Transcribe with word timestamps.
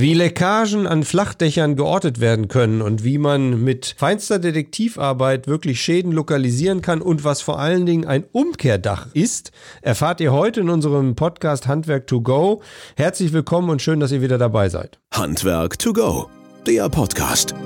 Wie 0.00 0.14
Leckagen 0.14 0.86
an 0.86 1.02
Flachdächern 1.02 1.74
geortet 1.74 2.20
werden 2.20 2.46
können 2.46 2.82
und 2.82 3.02
wie 3.02 3.18
man 3.18 3.64
mit 3.64 3.96
feinster 3.98 4.38
Detektivarbeit 4.38 5.48
wirklich 5.48 5.80
Schäden 5.80 6.12
lokalisieren 6.12 6.82
kann 6.82 7.02
und 7.02 7.24
was 7.24 7.42
vor 7.42 7.58
allen 7.58 7.84
Dingen 7.84 8.06
ein 8.06 8.22
Umkehrdach 8.30 9.08
ist, 9.12 9.50
erfahrt 9.82 10.20
ihr 10.20 10.32
heute 10.32 10.60
in 10.60 10.70
unserem 10.70 11.16
Podcast 11.16 11.66
Handwerk 11.66 12.06
to 12.06 12.20
go. 12.20 12.62
Herzlich 12.96 13.32
willkommen 13.32 13.70
und 13.70 13.82
schön, 13.82 13.98
dass 13.98 14.12
ihr 14.12 14.22
wieder 14.22 14.38
dabei 14.38 14.68
seid. 14.68 15.00
Handwerk 15.10 15.80
to 15.80 15.92
go, 15.92 16.30
der 16.64 16.88
Podcast. 16.88 17.56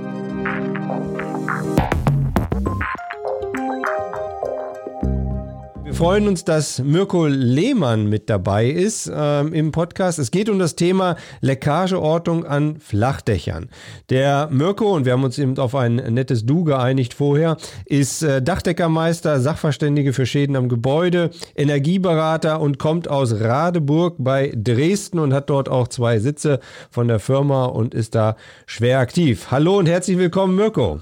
Wir 5.92 5.98
freuen 5.98 6.26
uns, 6.26 6.42
dass 6.42 6.78
Mirko 6.78 7.26
Lehmann 7.26 8.06
mit 8.06 8.30
dabei 8.30 8.66
ist 8.66 9.12
ähm, 9.14 9.52
im 9.52 9.72
Podcast. 9.72 10.18
Es 10.18 10.30
geht 10.30 10.48
um 10.48 10.58
das 10.58 10.74
Thema 10.74 11.16
Leckageortung 11.42 12.46
an 12.46 12.80
Flachdächern. 12.80 13.68
Der 14.08 14.48
Mirko, 14.50 14.96
und 14.96 15.04
wir 15.04 15.12
haben 15.12 15.22
uns 15.22 15.38
eben 15.38 15.58
auf 15.58 15.74
ein 15.74 15.96
nettes 15.96 16.46
Du 16.46 16.64
geeinigt 16.64 17.12
vorher, 17.12 17.58
ist 17.84 18.22
äh, 18.22 18.40
Dachdeckermeister, 18.40 19.38
Sachverständige 19.38 20.14
für 20.14 20.24
Schäden 20.24 20.56
am 20.56 20.70
Gebäude, 20.70 21.30
Energieberater 21.54 22.58
und 22.58 22.78
kommt 22.78 23.06
aus 23.06 23.38
Radeburg 23.40 24.16
bei 24.18 24.50
Dresden 24.56 25.18
und 25.18 25.34
hat 25.34 25.50
dort 25.50 25.68
auch 25.68 25.88
zwei 25.88 26.18
Sitze 26.20 26.60
von 26.90 27.06
der 27.06 27.18
Firma 27.18 27.66
und 27.66 27.92
ist 27.92 28.14
da 28.14 28.36
schwer 28.64 28.98
aktiv. 28.98 29.48
Hallo 29.50 29.76
und 29.78 29.90
herzlich 29.90 30.16
willkommen, 30.16 30.56
Mirko. 30.56 31.00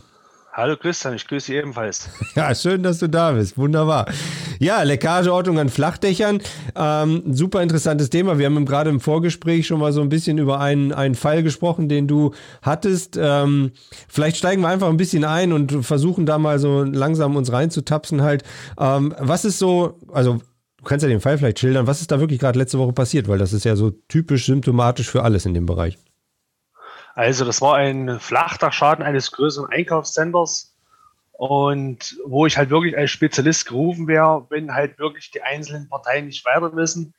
Hallo 0.52 0.77
Christian, 0.77 1.14
ich 1.14 1.28
grüße 1.28 1.47
Sie 1.47 1.56
ebenfalls. 1.56 2.11
Ja, 2.34 2.52
schön, 2.55 2.83
dass 2.83 2.98
du 2.98 3.09
da 3.09 3.30
bist. 3.33 3.56
Wunderbar. 3.56 4.06
Ja, 4.62 4.82
Leckageortung 4.82 5.59
an 5.59 5.70
Flachdächern. 5.70 6.42
Ähm, 6.77 7.23
super 7.32 7.62
interessantes 7.62 8.10
Thema. 8.10 8.38
Wir 8.38 8.45
haben 8.45 8.66
gerade 8.66 8.91
im 8.91 9.00
Vorgespräch 9.00 9.66
schon 9.66 9.80
mal 9.80 9.95
so 9.95 10.02
ein 10.02 10.10
bisschen 10.10 10.36
über 10.36 10.60
einen, 10.60 10.92
einen 10.92 11.14
Fall 11.14 11.42
gesprochen, 11.42 11.88
den 11.88 12.06
du 12.06 12.34
hattest. 12.60 13.19
Ähm, 13.19 13.73
vielleicht 14.06 14.36
steigen 14.36 14.60
wir 14.60 14.69
einfach 14.69 14.88
ein 14.88 14.98
bisschen 14.98 15.25
ein 15.25 15.55
und 15.55 15.83
versuchen 15.83 16.27
da 16.27 16.36
mal 16.36 16.58
so 16.58 16.83
langsam 16.83 17.36
uns 17.36 17.50
reinzutapsen 17.50 18.20
halt. 18.20 18.44
Ähm, 18.78 19.14
was 19.19 19.47
ist 19.47 19.58
so, 19.58 19.98
also 20.12 20.41
du 20.77 20.84
kannst 20.84 21.05
ja 21.05 21.08
den 21.08 21.22
Fall 21.22 21.38
vielleicht 21.38 21.58
schildern, 21.58 21.86
was 21.86 22.03
ist 22.03 22.11
da 22.11 22.20
wirklich 22.20 22.38
gerade 22.38 22.58
letzte 22.58 22.78
Woche 22.78 22.92
passiert? 22.92 23.28
Weil 23.28 23.38
das 23.38 23.55
ist 23.55 23.64
ja 23.64 23.77
so 23.77 23.92
typisch 24.08 24.44
symptomatisch 24.44 25.08
für 25.08 25.22
alles 25.22 25.47
in 25.47 25.55
dem 25.55 25.64
Bereich. 25.64 25.97
Also 27.14 27.47
das 27.47 27.62
war 27.62 27.77
ein 27.77 28.20
Flachdachschaden 28.20 29.03
eines 29.03 29.33
größeren 29.33 29.70
Einkaufscenters 29.70 30.69
und 31.41 32.19
wo 32.27 32.44
ich 32.44 32.58
halt 32.58 32.69
wirklich 32.69 32.98
als 32.98 33.12
Spezialist 33.12 33.66
gerufen 33.66 34.06
wäre, 34.06 34.46
wenn 34.50 34.74
halt 34.74 34.98
wirklich 34.98 35.30
die 35.30 35.41
einzelnen 35.41 35.88
Parteien 35.88 36.27
nicht 36.27 36.44
weiter 36.44 36.77
wissen. 36.77 37.14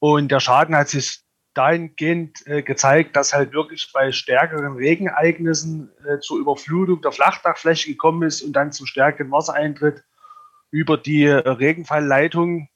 Und 0.00 0.30
der 0.30 0.40
Schaden 0.40 0.76
hat 0.76 0.90
sich 0.90 1.22
dahingehend 1.54 2.46
äh, 2.46 2.62
gezeigt, 2.62 3.16
dass 3.16 3.32
halt 3.32 3.54
wirklich 3.54 3.90
bei 3.94 4.12
stärkeren 4.12 4.74
Regenereignissen 4.74 5.90
äh, 6.06 6.18
zur 6.18 6.40
Überflutung 6.40 7.00
der 7.00 7.12
Flachdachfläche 7.12 7.88
gekommen 7.88 8.28
ist 8.28 8.42
und 8.42 8.52
dann 8.52 8.70
zu 8.70 8.84
stärkeren 8.84 9.32
Wassereintritt 9.32 10.04
über 10.70 10.98
die 10.98 11.24
äh, 11.24 11.36
Regenfallleitung 11.48 12.68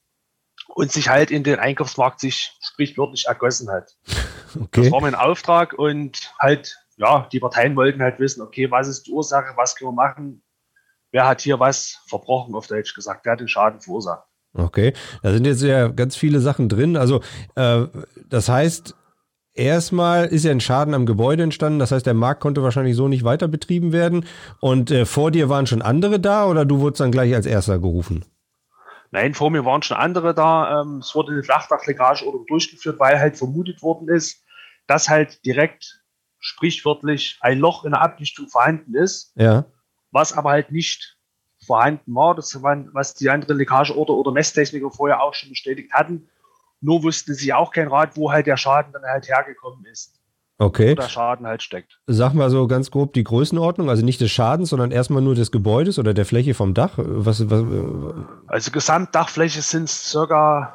und 0.69 0.91
sich 0.91 1.11
halt 1.11 1.31
in 1.31 1.45
den 1.45 1.59
Einkaufsmarkt 1.59 2.19
sich 2.19 2.57
sprichwörtlich 2.63 3.27
ergossen 3.27 3.69
hat. 3.71 3.95
Okay. 4.59 4.85
Das 4.85 4.93
war 4.93 5.03
mein 5.03 5.15
Auftrag 5.15 5.75
und 5.75 6.33
halt, 6.39 6.79
ja, 6.97 7.29
die 7.31 7.39
Parteien 7.39 7.77
wollten 7.77 8.01
halt 8.01 8.19
wissen, 8.19 8.41
okay, 8.41 8.71
was 8.71 8.89
ist 8.89 9.07
die 9.07 9.11
Ursache, 9.11 9.53
was 9.57 9.77
können 9.77 9.91
wir 9.91 9.93
machen, 9.93 10.43
wer 11.13 11.27
hat 11.27 11.41
hier 11.41 11.59
was 11.61 12.01
verbrochen, 12.07 12.55
auf 12.55 12.67
Deutsch 12.67 12.95
gesagt, 12.95 13.25
wer 13.25 13.33
hat 13.33 13.41
den 13.41 13.49
Schaden 13.49 13.81
verursacht. 13.81 14.25
Okay, 14.55 14.93
da 15.23 15.33
sind 15.33 15.47
jetzt 15.47 15.63
ja 15.63 15.89
ganz 15.89 16.17
viele 16.17 16.41
Sachen 16.41 16.69
drin. 16.69 16.97
Also, 16.97 17.21
äh, 17.55 17.87
das 18.29 18.49
heißt, 18.49 18.95
erstmal 19.55 20.27
ist 20.27 20.45
ja 20.45 20.51
ein 20.51 20.61
Schaden 20.61 20.95
am 20.95 21.07
Gebäude 21.07 21.43
entstanden. 21.43 21.79
Das 21.79 21.93
heißt, 21.93 22.07
der 22.07 22.15
Markt 22.15 22.41
konnte 22.41 22.63
wahrscheinlich 22.63 22.97
so 22.97 23.09
nicht 23.09 23.25
weiter 23.25 23.49
betrieben 23.49 23.93
werden. 23.93 24.27
Und 24.61 24.91
äh, 24.91 25.05
vor 25.05 25.31
dir 25.31 25.49
waren 25.49 25.67
schon 25.67 25.83
andere 25.83 26.19
da 26.19 26.47
oder 26.47 26.65
du 26.65 26.81
wurdest 26.81 27.01
dann 27.01 27.13
gleich 27.13 27.35
als 27.35 27.47
erster 27.47 27.79
gerufen? 27.79 28.25
Nein, 29.11 29.35
vor 29.35 29.51
mir 29.51 29.65
waren 29.65 29.83
schon 29.83 29.97
andere 29.97 30.35
da. 30.35 30.81
Ähm, 30.81 30.99
es 30.99 31.15
wurde 31.15 31.33
eine 31.33 31.43
Flachdachleckage 31.43 32.27
oder 32.27 32.39
durchgeführt, 32.47 32.99
weil 32.99 33.19
halt 33.19 33.37
vermutet 33.37 33.83
worden 33.83 34.09
ist, 34.09 34.45
dass 34.87 35.09
halt 35.09 35.45
direkt 35.45 36.03
sprichwörtlich 36.39 37.39
ein 37.41 37.59
Loch 37.59 37.85
in 37.85 37.93
der 37.93 38.03
Abdichtung 38.03 38.49
vorhanden 38.49 38.95
ist. 38.95 39.33
Ja. 39.37 39.67
Was 40.11 40.33
aber 40.33 40.51
halt 40.51 40.73
nicht 40.73 41.19
vorhanden 41.65 42.15
war. 42.15 42.35
Das 42.35 42.61
war, 42.63 42.85
was 42.93 43.15
die 43.15 43.31
anderen 43.31 43.57
Leckageorte 43.59 44.13
oder 44.13 44.33
Messtechniker 44.33 44.91
vorher 44.91 45.23
auch 45.23 45.35
schon 45.35 45.51
bestätigt 45.51 45.93
hatten. 45.93 46.29
Nur 46.81 47.03
wussten 47.03 47.35
sie 47.35 47.53
auch 47.53 47.73
kein 47.73 47.89
Rat, 47.89 48.17
wo 48.17 48.31
halt 48.31 48.47
der 48.47 48.57
Schaden 48.57 48.93
dann 48.93 49.03
halt 49.03 49.29
hergekommen 49.29 49.85
ist. 49.87 50.15
Okay. 50.59 50.93
Wo 50.93 50.95
der 50.95 51.09
Schaden 51.09 51.47
halt 51.47 51.63
steckt. 51.63 52.01
Sag 52.07 52.35
mal 52.35 52.51
so 52.51 52.67
ganz 52.67 52.91
grob 52.91 53.13
die 53.13 53.25
Größenordnung, 53.25 53.91
also 53.91 54.05
nicht 54.05 54.21
des 54.21 54.31
Schadens, 54.31 54.71
sondern 54.71 54.91
erstmal 54.91 55.23
nur 55.23 55.35
des 55.35 55.53
Gebäudes 55.53 55.99
oder 55.99 56.15
der 56.15 56.25
Fläche 56.25 56.55
vom 56.55 56.75
Dach. 56.75 56.95
Was, 56.97 57.49
was, 57.51 57.65
also 58.47 58.71
Gesamtdachfläche 58.71 59.63
sind 59.63 59.85
es 59.85 60.11
circa, 60.11 60.75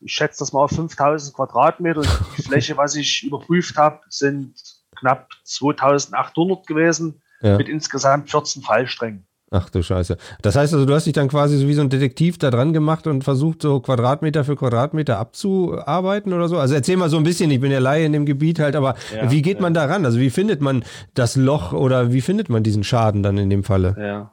ich 0.00 0.12
schätze 0.12 0.40
das 0.40 0.52
mal 0.52 0.64
auf 0.64 0.70
5000 0.70 1.34
Quadratmeter. 1.34 2.02
Die 2.36 2.42
Fläche, 2.42 2.76
was 2.76 2.94
ich 2.94 3.24
überprüft 3.24 3.76
habe, 3.76 4.00
sind 4.08 4.54
knapp 4.96 5.28
2800 5.44 6.66
gewesen 6.66 7.20
ja. 7.40 7.56
mit 7.56 7.68
insgesamt 7.68 8.30
14 8.30 8.62
Fallsträngen. 8.62 9.26
Ach 9.50 9.70
du 9.70 9.82
Scheiße. 9.82 10.16
Das 10.42 10.56
heißt 10.56 10.72
also, 10.72 10.84
du 10.84 10.94
hast 10.94 11.04
dich 11.04 11.12
dann 11.12 11.28
quasi 11.28 11.56
so 11.58 11.68
wie 11.68 11.74
so 11.74 11.80
ein 11.80 11.88
Detektiv 11.88 12.38
da 12.38 12.50
dran 12.50 12.72
gemacht 12.72 13.06
und 13.06 13.22
versucht, 13.22 13.62
so 13.62 13.78
Quadratmeter 13.78 14.44
für 14.44 14.56
Quadratmeter 14.56 15.18
abzuarbeiten 15.18 16.32
oder 16.32 16.48
so? 16.48 16.58
Also 16.58 16.74
erzähl 16.74 16.96
mal 16.96 17.08
so 17.08 17.18
ein 17.18 17.22
bisschen, 17.22 17.50
ich 17.52 17.60
bin 17.60 17.70
ja 17.70 17.78
Laie 17.78 18.04
in 18.04 18.12
dem 18.12 18.26
Gebiet 18.26 18.58
halt, 18.58 18.74
aber 18.74 18.96
ja, 19.14 19.30
wie 19.30 19.42
geht 19.42 19.56
ja. 19.56 19.62
man 19.62 19.72
da 19.72 19.84
ran? 19.84 20.04
Also 20.04 20.18
wie 20.18 20.30
findet 20.30 20.60
man 20.60 20.84
das 21.14 21.36
Loch 21.36 21.72
oder 21.72 22.12
wie 22.12 22.20
findet 22.20 22.48
man 22.48 22.64
diesen 22.64 22.82
Schaden 22.82 23.22
dann 23.22 23.38
in 23.38 23.48
dem 23.48 23.62
Falle? 23.62 23.94
Ja. 23.96 24.32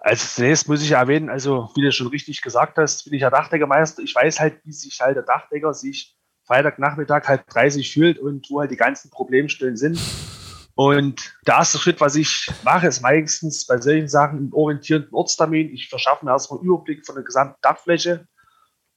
Also 0.00 0.26
zunächst 0.26 0.68
muss 0.68 0.82
ich 0.82 0.92
erwähnen, 0.92 1.28
also 1.28 1.68
wie 1.74 1.82
du 1.82 1.92
schon 1.92 2.06
richtig 2.06 2.40
gesagt 2.40 2.78
hast, 2.78 3.04
bin 3.04 3.12
ich 3.12 3.20
ja 3.20 3.28
Dachdeckermeister. 3.28 4.02
Ich 4.02 4.14
weiß 4.14 4.40
halt, 4.40 4.54
wie 4.64 4.72
sich 4.72 4.98
halt 5.00 5.16
der 5.16 5.24
Dachdecker 5.24 5.74
sich 5.74 6.16
Freitagnachmittag 6.46 7.28
halt 7.28 7.42
30 7.48 7.92
fühlt 7.92 8.18
und 8.18 8.46
wo 8.48 8.60
halt 8.60 8.70
die 8.70 8.76
ganzen 8.76 9.10
Problemstellen 9.10 9.76
sind. 9.76 10.00
Und 10.80 11.36
der 11.46 11.56
erste 11.56 11.76
Schritt, 11.76 12.00
was 12.00 12.16
ich 12.16 12.50
mache, 12.64 12.86
ist 12.86 13.02
meistens 13.02 13.66
bei 13.66 13.76
solchen 13.76 14.08
Sachen 14.08 14.38
einen 14.38 14.52
orientierenden 14.54 15.12
Ortstermin. 15.12 15.68
Ich 15.74 15.90
verschaffe 15.90 16.24
mir 16.24 16.30
erstmal 16.30 16.58
einen 16.58 16.68
Überblick 16.68 17.04
von 17.04 17.16
der 17.16 17.24
gesamten 17.24 17.58
Dachfläche. 17.60 18.26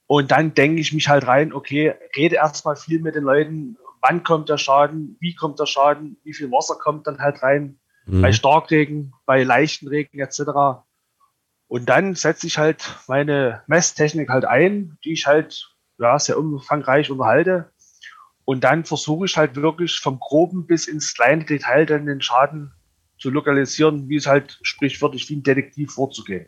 Und 0.06 0.30
dann 0.30 0.54
denke 0.54 0.80
ich 0.80 0.94
mich 0.94 1.10
halt 1.10 1.26
rein, 1.26 1.52
okay, 1.52 1.94
rede 2.16 2.36
erstmal 2.36 2.76
viel 2.76 3.02
mit 3.02 3.16
den 3.16 3.24
Leuten, 3.24 3.76
wann 4.00 4.22
kommt 4.22 4.48
der 4.48 4.56
Schaden, 4.56 5.18
wie 5.20 5.34
kommt 5.34 5.60
der 5.60 5.66
Schaden, 5.66 6.16
wie 6.24 6.32
viel 6.32 6.50
Wasser 6.50 6.76
kommt 6.76 7.06
dann 7.06 7.18
halt 7.18 7.42
rein, 7.42 7.78
mhm. 8.06 8.22
bei 8.22 8.32
Starkregen, 8.32 9.12
bei 9.26 9.42
leichten 9.42 9.86
Regen 9.86 10.20
etc. 10.20 10.86
Und 11.68 11.90
dann 11.90 12.14
setze 12.14 12.46
ich 12.46 12.56
halt 12.56 12.98
meine 13.08 13.62
Messtechnik 13.66 14.30
halt 14.30 14.46
ein, 14.46 14.96
die 15.04 15.12
ich 15.12 15.26
halt 15.26 15.70
ja, 15.98 16.18
sehr 16.18 16.38
umfangreich 16.38 17.10
unterhalte. 17.10 17.73
Und 18.44 18.64
dann 18.64 18.84
versuche 18.84 19.26
ich 19.26 19.36
halt 19.36 19.56
wirklich 19.56 19.98
vom 20.00 20.20
Groben 20.20 20.66
bis 20.66 20.86
ins 20.86 21.14
kleine 21.14 21.44
Detail 21.44 21.86
dann 21.86 22.06
den 22.06 22.20
Schaden 22.20 22.72
zu 23.18 23.30
lokalisieren, 23.30 24.08
wie 24.08 24.16
es 24.16 24.26
halt 24.26 24.58
sprichwörtlich 24.62 25.28
wie 25.30 25.36
ein 25.36 25.42
Detektiv 25.42 25.92
vorzugehen. 25.92 26.46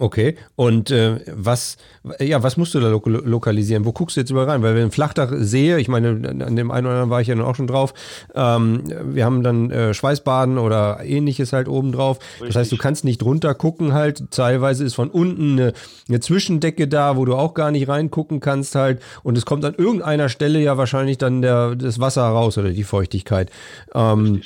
Okay, 0.00 0.38
und 0.56 0.90
äh, 0.90 1.20
was, 1.30 1.76
ja, 2.20 2.42
was 2.42 2.56
musst 2.56 2.74
du 2.74 2.80
da 2.80 2.88
lo 2.88 3.02
lokalisieren? 3.04 3.84
Wo 3.84 3.92
guckst 3.92 4.16
du 4.16 4.22
jetzt 4.22 4.30
überall 4.30 4.48
rein? 4.48 4.62
Weil 4.62 4.72
wenn 4.72 4.80
ich 4.80 4.88
ein 4.88 4.92
Flachdach 4.92 5.30
sehe, 5.34 5.78
ich 5.78 5.88
meine, 5.88 6.08
an 6.26 6.56
dem 6.56 6.70
einen 6.70 6.86
oder 6.86 6.94
anderen 6.94 7.10
war 7.10 7.20
ich 7.20 7.28
ja 7.28 7.34
dann 7.34 7.44
auch 7.44 7.54
schon 7.54 7.66
drauf, 7.66 7.92
ähm, 8.34 8.82
wir 9.04 9.26
haben 9.26 9.42
dann 9.42 9.70
äh, 9.70 9.92
Schweißbaden 9.92 10.56
oder 10.56 11.04
ähnliches 11.04 11.52
halt 11.52 11.68
oben 11.68 11.92
drauf. 11.92 12.18
Richtig. 12.18 12.46
Das 12.46 12.56
heißt, 12.56 12.72
du 12.72 12.78
kannst 12.78 13.04
nicht 13.04 13.22
runter 13.22 13.54
gucken 13.54 13.92
halt. 13.92 14.30
Teilweise 14.30 14.84
ist 14.84 14.94
von 14.94 15.10
unten 15.10 15.60
eine, 15.60 15.74
eine, 16.08 16.20
Zwischendecke 16.20 16.88
da, 16.88 17.18
wo 17.18 17.26
du 17.26 17.36
auch 17.36 17.52
gar 17.52 17.70
nicht 17.70 17.86
reingucken 17.86 18.40
kannst 18.40 18.76
halt. 18.76 19.02
Und 19.22 19.36
es 19.36 19.44
kommt 19.44 19.66
an 19.66 19.74
irgendeiner 19.74 20.30
Stelle 20.30 20.60
ja 20.60 20.78
wahrscheinlich 20.78 21.18
dann 21.18 21.42
der, 21.42 21.76
das 21.76 22.00
Wasser 22.00 22.22
raus 22.22 22.56
oder 22.56 22.70
die 22.70 22.84
Feuchtigkeit. 22.84 23.50
Ähm, 23.94 24.40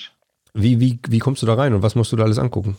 wie, 0.52 0.81
wie, 0.81 0.99
wie 1.06 1.19
kommst 1.20 1.43
du 1.43 1.46
da 1.46 1.55
rein 1.55 1.75
und 1.75 1.82
was 1.84 1.94
musst 1.94 2.11
du 2.11 2.17
da 2.17 2.25
alles 2.25 2.40
angucken? 2.40 2.76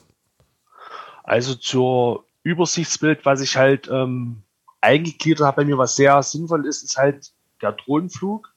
Also 1.24 1.56
zur 1.56 2.26
Übersichtsbild, 2.46 3.26
was 3.26 3.42
ich 3.42 3.58
halt 3.58 3.90
ähm, 3.92 4.44
eingegliedert 4.80 5.46
habe 5.46 5.58
bei 5.58 5.66
mir, 5.66 5.80
was 5.80 5.96
sehr 5.96 6.22
sinnvoll 6.22 6.68
ist, 6.68 6.84
ist 6.84 6.96
halt 6.96 7.34
der 7.62 7.72
Drohnenflug 7.72 8.54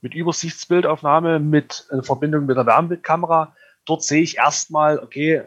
mit 0.00 0.14
Übersichtsbildaufnahme, 0.14 1.40
mit 1.40 1.88
äh, 1.90 2.00
Verbindung 2.02 2.46
mit 2.46 2.56
der 2.56 2.64
Wärmebildkamera. 2.64 3.56
Dort 3.86 4.04
sehe 4.04 4.22
ich 4.22 4.36
erstmal, 4.36 5.00
okay, 5.00 5.42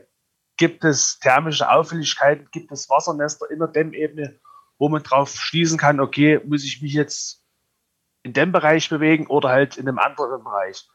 gibt 0.58 0.84
es 0.84 1.18
thermische 1.20 1.72
Auffälligkeiten, 1.72 2.50
gibt 2.52 2.74
es 2.74 2.90
Wassernester 2.90 3.50
in 3.50 3.60
der 3.60 3.70
Dämmebene, 3.70 4.38
wo 4.78 4.90
man 4.90 5.04
drauf 5.04 5.34
schließen 5.34 5.78
kann, 5.78 6.02
okay, 6.02 6.42
muss 6.46 6.66
ich 6.66 6.82
mich 6.82 6.92
jetzt 6.94 7.42
in 8.24 8.34
dem 8.34 8.52
Bereich 8.52 8.90
bewegen 8.90 9.28
oder 9.28 9.48
halt 9.48 9.78
in 9.78 9.88
einem 9.88 9.98
anderen 9.98 10.44
Bereich. 10.44 10.90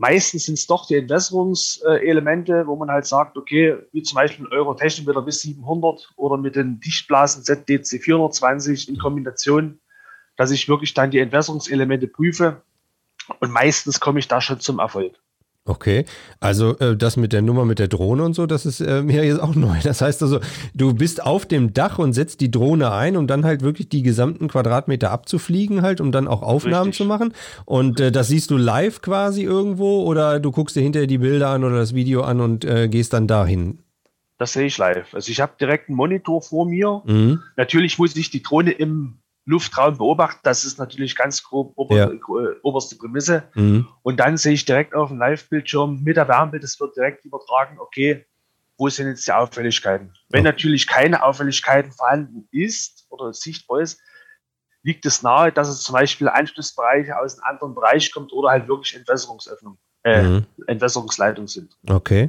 Meistens 0.00 0.44
sind 0.44 0.54
es 0.54 0.68
doch 0.68 0.86
die 0.86 0.94
Entwässerungselemente, 0.94 2.68
wo 2.68 2.76
man 2.76 2.88
halt 2.88 3.04
sagt, 3.04 3.36
okay, 3.36 3.76
wie 3.92 4.02
zum 4.02 4.14
Beispiel 4.14 4.46
Eurotechnik 4.46 5.08
bis 5.24 5.42
700 5.42 6.12
oder 6.14 6.36
mit 6.36 6.54
den 6.54 6.78
Dichtblasen 6.78 7.42
ZDC 7.42 8.00
420 8.02 8.88
in 8.88 8.98
Kombination, 8.98 9.80
dass 10.36 10.52
ich 10.52 10.68
wirklich 10.68 10.94
dann 10.94 11.10
die 11.10 11.18
Entwässerungselemente 11.18 12.06
prüfe. 12.06 12.62
Und 13.40 13.50
meistens 13.50 13.98
komme 13.98 14.20
ich 14.20 14.28
da 14.28 14.40
schon 14.40 14.60
zum 14.60 14.78
Erfolg. 14.78 15.18
Okay, 15.68 16.06
also 16.40 16.78
äh, 16.78 16.96
das 16.96 17.18
mit 17.18 17.34
der 17.34 17.42
Nummer 17.42 17.66
mit 17.66 17.78
der 17.78 17.88
Drohne 17.88 18.24
und 18.24 18.32
so, 18.32 18.46
das 18.46 18.64
ist 18.64 18.80
äh, 18.80 19.02
mir 19.02 19.22
jetzt 19.24 19.40
auch 19.40 19.54
neu. 19.54 19.76
Das 19.82 20.00
heißt 20.00 20.22
also, 20.22 20.40
du 20.74 20.94
bist 20.94 21.22
auf 21.22 21.44
dem 21.44 21.74
Dach 21.74 21.98
und 21.98 22.14
setzt 22.14 22.40
die 22.40 22.50
Drohne 22.50 22.90
ein, 22.90 23.18
um 23.18 23.26
dann 23.26 23.44
halt 23.44 23.60
wirklich 23.60 23.90
die 23.90 24.02
gesamten 24.02 24.48
Quadratmeter 24.48 25.10
abzufliegen, 25.10 25.82
halt, 25.82 26.00
um 26.00 26.10
dann 26.10 26.26
auch 26.26 26.40
Aufnahmen 26.40 26.88
Richtig. 26.88 26.96
zu 26.96 27.04
machen. 27.04 27.34
Und 27.66 28.00
äh, 28.00 28.10
das 28.10 28.28
siehst 28.28 28.50
du 28.50 28.56
live 28.56 29.02
quasi 29.02 29.42
irgendwo 29.42 30.04
oder 30.04 30.40
du 30.40 30.52
guckst 30.52 30.74
dir 30.74 30.80
hinterher 30.80 31.06
die 31.06 31.18
Bilder 31.18 31.50
an 31.50 31.62
oder 31.64 31.76
das 31.76 31.94
Video 31.94 32.22
an 32.22 32.40
und 32.40 32.64
äh, 32.64 32.88
gehst 32.88 33.12
dann 33.12 33.26
dahin. 33.26 33.80
Das 34.38 34.54
sehe 34.54 34.66
ich 34.66 34.78
live. 34.78 35.12
Also 35.14 35.30
ich 35.30 35.40
habe 35.42 35.52
direkt 35.60 35.90
einen 35.90 35.96
Monitor 35.96 36.40
vor 36.40 36.64
mir. 36.64 37.02
Mhm. 37.04 37.42
Natürlich 37.56 37.98
muss 37.98 38.16
ich 38.16 38.30
die 38.30 38.42
Drohne 38.42 38.70
im 38.70 39.18
Luftraum 39.48 39.96
beobachten. 39.96 40.40
Das 40.42 40.64
ist 40.64 40.78
natürlich 40.78 41.16
ganz 41.16 41.42
grob 41.42 41.72
ober, 41.76 41.96
ja. 41.96 42.10
oberste 42.62 42.96
Prämisse. 42.96 43.44
Mhm. 43.54 43.88
Und 44.02 44.20
dann 44.20 44.36
sehe 44.36 44.52
ich 44.52 44.66
direkt 44.66 44.94
auf 44.94 45.08
dem 45.08 45.18
Live-Bildschirm 45.18 46.02
mit 46.04 46.18
der 46.18 46.28
Wärme, 46.28 46.60
das 46.60 46.78
wird 46.78 46.94
direkt 46.96 47.24
übertragen, 47.24 47.78
okay, 47.80 48.26
wo 48.76 48.88
sind 48.90 49.08
jetzt 49.08 49.26
die 49.26 49.32
Auffälligkeiten? 49.32 50.12
Wenn 50.28 50.40
okay. 50.40 50.50
natürlich 50.50 50.86
keine 50.86 51.22
Auffälligkeiten 51.24 51.90
vorhanden 51.90 52.46
ist 52.52 53.06
oder 53.08 53.32
sichtbar 53.32 53.80
ist, 53.80 54.00
liegt 54.82 55.06
es 55.06 55.22
nahe, 55.22 55.50
dass 55.50 55.68
es 55.68 55.82
zum 55.82 55.94
Beispiel 55.94 56.28
Anschlussbereiche 56.28 57.18
aus 57.18 57.38
einem 57.38 57.44
anderen 57.44 57.74
Bereich 57.74 58.12
kommt 58.12 58.32
oder 58.32 58.50
halt 58.50 58.68
wirklich 58.68 58.94
Entwässerungsöffnung, 58.94 59.78
äh, 60.04 60.22
mhm. 60.22 60.46
Entwässerungsleitungen 60.66 61.48
sind. 61.48 61.74
Okay. 61.88 62.28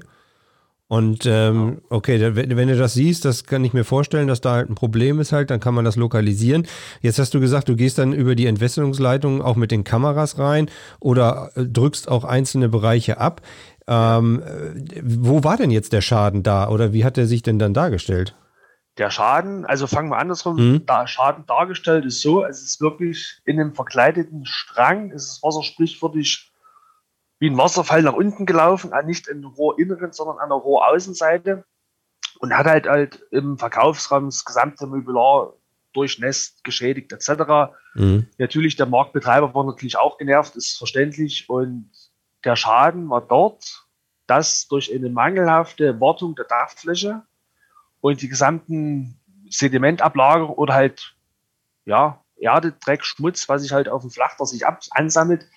Und 0.89 1.27
ähm, 1.27 1.83
okay, 1.91 2.35
wenn, 2.35 2.57
wenn, 2.57 2.67
du 2.67 2.75
das 2.75 2.95
siehst, 2.95 3.23
das 3.23 3.43
kann 3.43 3.63
ich 3.63 3.73
mir 3.73 3.83
vorstellen, 3.83 4.27
dass 4.27 4.41
da 4.41 4.53
halt 4.53 4.71
ein 4.71 4.75
Problem 4.75 5.19
ist 5.19 5.31
halt, 5.31 5.51
dann 5.51 5.59
kann 5.59 5.75
man 5.75 5.85
das 5.85 5.97
lokalisieren. 5.97 6.65
Jetzt 7.01 7.19
hast 7.19 7.35
du 7.35 7.39
gesagt, 7.39 7.69
du 7.69 7.75
gehst 7.75 7.99
dann 7.99 8.11
über 8.11 8.33
die 8.33 8.47
Entwässerungsleitung 8.47 9.43
auch 9.43 9.55
mit 9.55 9.69
den 9.69 9.83
Kameras 9.83 10.39
rein 10.39 10.67
oder 10.99 11.51
äh, 11.53 11.63
drückst 11.65 12.09
auch 12.09 12.23
einzelne 12.23 12.69
Bereiche 12.69 13.19
ab. 13.19 13.41
Ähm, 13.87 14.41
wo 15.03 15.43
war 15.43 15.57
denn 15.57 15.69
jetzt 15.69 15.93
der 15.93 16.01
Schaden 16.01 16.41
da 16.41 16.67
oder 16.69 16.91
wie 16.91 17.05
hat 17.05 17.19
er 17.19 17.27
sich 17.27 17.43
denn 17.43 17.59
dann 17.59 17.75
dargestellt? 17.75 18.35
Der 18.97 19.11
Schaden, 19.11 19.65
also 19.65 19.85
fangen 19.85 20.09
wir 20.09 20.17
andersrum, 20.17 20.55
mhm. 20.55 20.85
der 20.87 21.05
Schaden 21.05 21.45
dargestellt 21.45 22.03
ist 22.03 22.21
so, 22.21 22.43
es 22.43 22.63
ist 22.63 22.81
wirklich 22.81 23.39
in 23.45 23.59
einem 23.59 23.75
verkleideten 23.75 24.47
Strang, 24.47 25.11
ist 25.11 25.29
das 25.29 25.43
Wasser 25.43 25.61
sprichwörtlich 25.61 26.48
wie 27.39 27.49
ein 27.49 27.57
Wasserfall 27.57 28.03
nach 28.03 28.13
unten 28.13 28.45
gelaufen, 28.45 28.91
nicht 29.05 29.27
in 29.27 29.41
der 29.41 29.51
Rohrinneren, 29.51 30.11
sondern 30.11 30.39
an 30.39 30.49
der 30.49 30.57
Rohraußenseite 30.57 31.65
und 32.39 32.57
hat 32.57 32.65
halt 32.65 32.87
halt 32.87 33.25
im 33.31 33.57
Verkaufsraum 33.57 34.25
das 34.25 34.45
gesamte 34.45 34.85
Mobiliar 34.87 35.53
durchnässt, 35.93 36.63
geschädigt 36.63 37.11
etc. 37.11 37.73
Mhm. 37.95 38.27
Natürlich, 38.37 38.75
der 38.75 38.85
Marktbetreiber 38.85 39.53
war 39.53 39.63
natürlich 39.63 39.97
auch 39.97 40.17
genervt, 40.17 40.55
ist 40.55 40.77
verständlich 40.77 41.49
und 41.49 41.89
der 42.43 42.55
Schaden 42.55 43.09
war 43.09 43.21
dort, 43.21 43.85
dass 44.27 44.67
durch 44.67 44.93
eine 44.93 45.09
mangelhafte 45.09 45.99
Wartung 45.99 46.35
der 46.35 46.45
Dachfläche 46.45 47.23
und 48.01 48.21
die 48.21 48.29
gesamten 48.29 49.19
Sedimentablager 49.49 50.57
oder 50.57 50.73
halt 50.73 51.15
ja, 51.85 52.23
Erde, 52.37 52.73
Dreck, 52.73 53.03
Schmutz, 53.03 53.49
was 53.49 53.63
sich 53.63 53.71
halt 53.71 53.89
auf 53.89 54.01
dem 54.01 54.11
Flachdach 54.11 54.45
sich 54.45 54.63
ansammelt, 54.91 55.47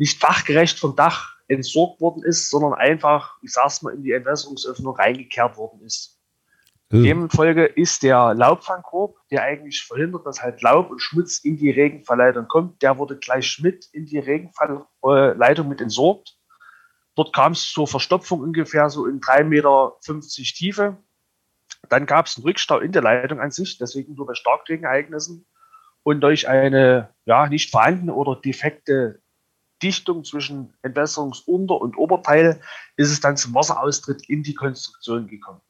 nicht 0.00 0.18
fachgerecht 0.18 0.78
vom 0.78 0.96
Dach 0.96 1.36
entsorgt 1.46 2.00
worden 2.00 2.22
ist, 2.22 2.48
sondern 2.48 2.72
einfach, 2.72 3.36
ich 3.42 3.52
sag's 3.52 3.82
mal, 3.82 3.94
in 3.94 4.02
die 4.02 4.12
Entwässerungsöffnung 4.12 4.96
reingekehrt 4.96 5.58
worden 5.58 5.82
ist. 5.82 6.18
Mhm. 6.88 7.02
Demfolge 7.02 7.66
ist 7.66 8.02
der 8.02 8.32
Laubfangkorb, 8.32 9.16
der 9.30 9.42
eigentlich 9.42 9.82
verhindert, 9.82 10.24
dass 10.24 10.42
halt 10.42 10.62
Laub 10.62 10.90
und 10.90 11.00
Schmutz 11.00 11.40
in 11.40 11.58
die 11.58 11.70
Regenfallleitung 11.70 12.48
kommt, 12.48 12.80
der 12.80 12.96
wurde 12.96 13.18
gleich 13.18 13.60
mit 13.62 13.90
in 13.92 14.06
die 14.06 14.18
Regenfallleitung 14.18 15.68
mit 15.68 15.82
entsorgt. 15.82 16.34
Dort 17.14 17.34
kam 17.34 17.52
es 17.52 17.70
zur 17.70 17.86
Verstopfung 17.86 18.40
ungefähr 18.40 18.88
so 18.88 19.04
in 19.04 19.20
3,50 19.20 19.44
Meter 19.44 19.98
Tiefe. 20.56 20.96
Dann 21.90 22.06
gab 22.06 22.24
es 22.24 22.38
einen 22.38 22.44
Rückstau 22.44 22.78
in 22.78 22.92
der 22.92 23.02
Leitung 23.02 23.38
an 23.38 23.50
sich, 23.50 23.76
deswegen 23.76 24.14
nur 24.14 24.26
bei 24.26 24.34
Starkregenereignissen. 24.34 25.46
Und 26.02 26.22
durch 26.22 26.48
eine 26.48 27.10
ja, 27.26 27.46
nicht 27.48 27.70
vorhandene 27.70 28.14
oder 28.14 28.40
defekte 28.40 29.19
Dichtung 29.82 30.24
zwischen 30.24 30.72
Entwässerungsunter- 30.82 31.80
und 31.80 31.96
Oberteil 31.96 32.60
ist 32.96 33.10
es 33.10 33.20
dann 33.20 33.36
zum 33.36 33.54
Wasseraustritt 33.54 34.28
in 34.28 34.42
die 34.42 34.54
Konstruktion 34.54 35.26
gekommen. 35.26 35.60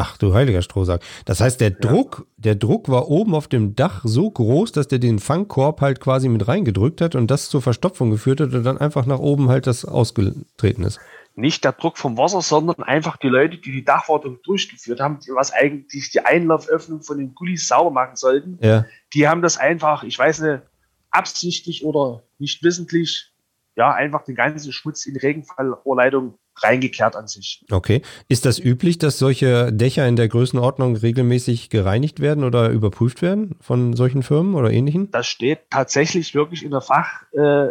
Ach 0.00 0.16
du 0.16 0.32
heiliger 0.32 0.62
Strohsack. 0.62 1.02
Das 1.24 1.40
heißt, 1.40 1.60
der 1.60 1.70
Druck, 1.70 2.26
der 2.36 2.54
Druck 2.54 2.88
war 2.88 3.08
oben 3.08 3.34
auf 3.34 3.48
dem 3.48 3.74
Dach 3.74 4.02
so 4.04 4.30
groß, 4.30 4.70
dass 4.70 4.86
der 4.86 5.00
den 5.00 5.18
Fangkorb 5.18 5.80
halt 5.80 5.98
quasi 5.98 6.28
mit 6.28 6.46
reingedrückt 6.46 7.00
hat 7.00 7.16
und 7.16 7.28
das 7.28 7.48
zur 7.48 7.62
Verstopfung 7.62 8.10
geführt 8.10 8.40
hat 8.40 8.54
und 8.54 8.62
dann 8.62 8.78
einfach 8.78 9.06
nach 9.06 9.18
oben 9.18 9.48
halt 9.48 9.66
das 9.66 9.84
ausgetreten 9.84 10.84
ist. 10.84 11.00
Nicht 11.34 11.64
der 11.64 11.72
Druck 11.72 11.98
vom 11.98 12.16
Wasser, 12.16 12.42
sondern 12.42 12.84
einfach 12.84 13.16
die 13.16 13.28
Leute, 13.28 13.58
die 13.58 13.72
die 13.72 13.84
Dachwartung 13.84 14.38
durchgeführt 14.44 15.00
haben, 15.00 15.18
was 15.34 15.52
eigentlich 15.52 16.10
die 16.10 16.20
Einlauföffnung 16.20 17.02
von 17.02 17.18
den 17.18 17.34
Gullis 17.34 17.66
sauber 17.66 17.90
machen 17.90 18.14
sollten, 18.14 18.58
ja. 18.60 18.86
die 19.14 19.26
haben 19.26 19.42
das 19.42 19.58
einfach, 19.58 20.04
ich 20.04 20.16
weiß 20.16 20.40
nicht, 20.40 20.62
absichtlich 21.10 21.84
oder 21.84 22.22
nicht 22.38 22.62
wissentlich 22.62 23.32
ja, 23.78 23.94
einfach 23.94 24.24
den 24.24 24.34
ganzen 24.34 24.72
Schmutz 24.72 25.06
in 25.06 25.16
Regenfallrohrleitung 25.16 26.36
reingekehrt 26.56 27.14
an 27.14 27.28
sich. 27.28 27.64
Okay. 27.70 28.02
Ist 28.26 28.44
das 28.44 28.58
üblich, 28.58 28.98
dass 28.98 29.18
solche 29.18 29.72
Dächer 29.72 30.06
in 30.08 30.16
der 30.16 30.26
Größenordnung 30.26 30.96
regelmäßig 30.96 31.70
gereinigt 31.70 32.18
werden 32.18 32.42
oder 32.42 32.70
überprüft 32.70 33.22
werden 33.22 33.54
von 33.60 33.94
solchen 33.94 34.24
Firmen 34.24 34.56
oder 34.56 34.72
ähnlichen? 34.72 35.12
Das 35.12 35.28
steht 35.28 35.70
tatsächlich 35.70 36.34
wirklich 36.34 36.64
in 36.64 36.72
der 36.72 36.80
Fach, 36.80 37.22
äh, 37.32 37.66
äh, 37.66 37.70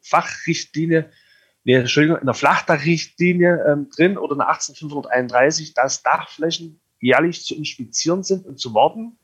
Fachrichtlinie, 0.00 1.10
nee, 1.64 1.74
Entschuldigung, 1.74 2.16
in 2.16 2.26
der 2.26 2.34
Flachdachrichtlinie 2.34 3.62
ähm, 3.68 3.90
drin 3.94 4.16
oder 4.16 4.32
in 4.32 4.38
der 4.38 4.48
18531, 4.48 5.74
dass 5.74 6.02
Dachflächen 6.02 6.80
jährlich 6.98 7.44
zu 7.44 7.54
inspizieren 7.54 8.22
sind 8.22 8.46
und 8.46 8.58
zu 8.58 8.72
warten. 8.72 9.18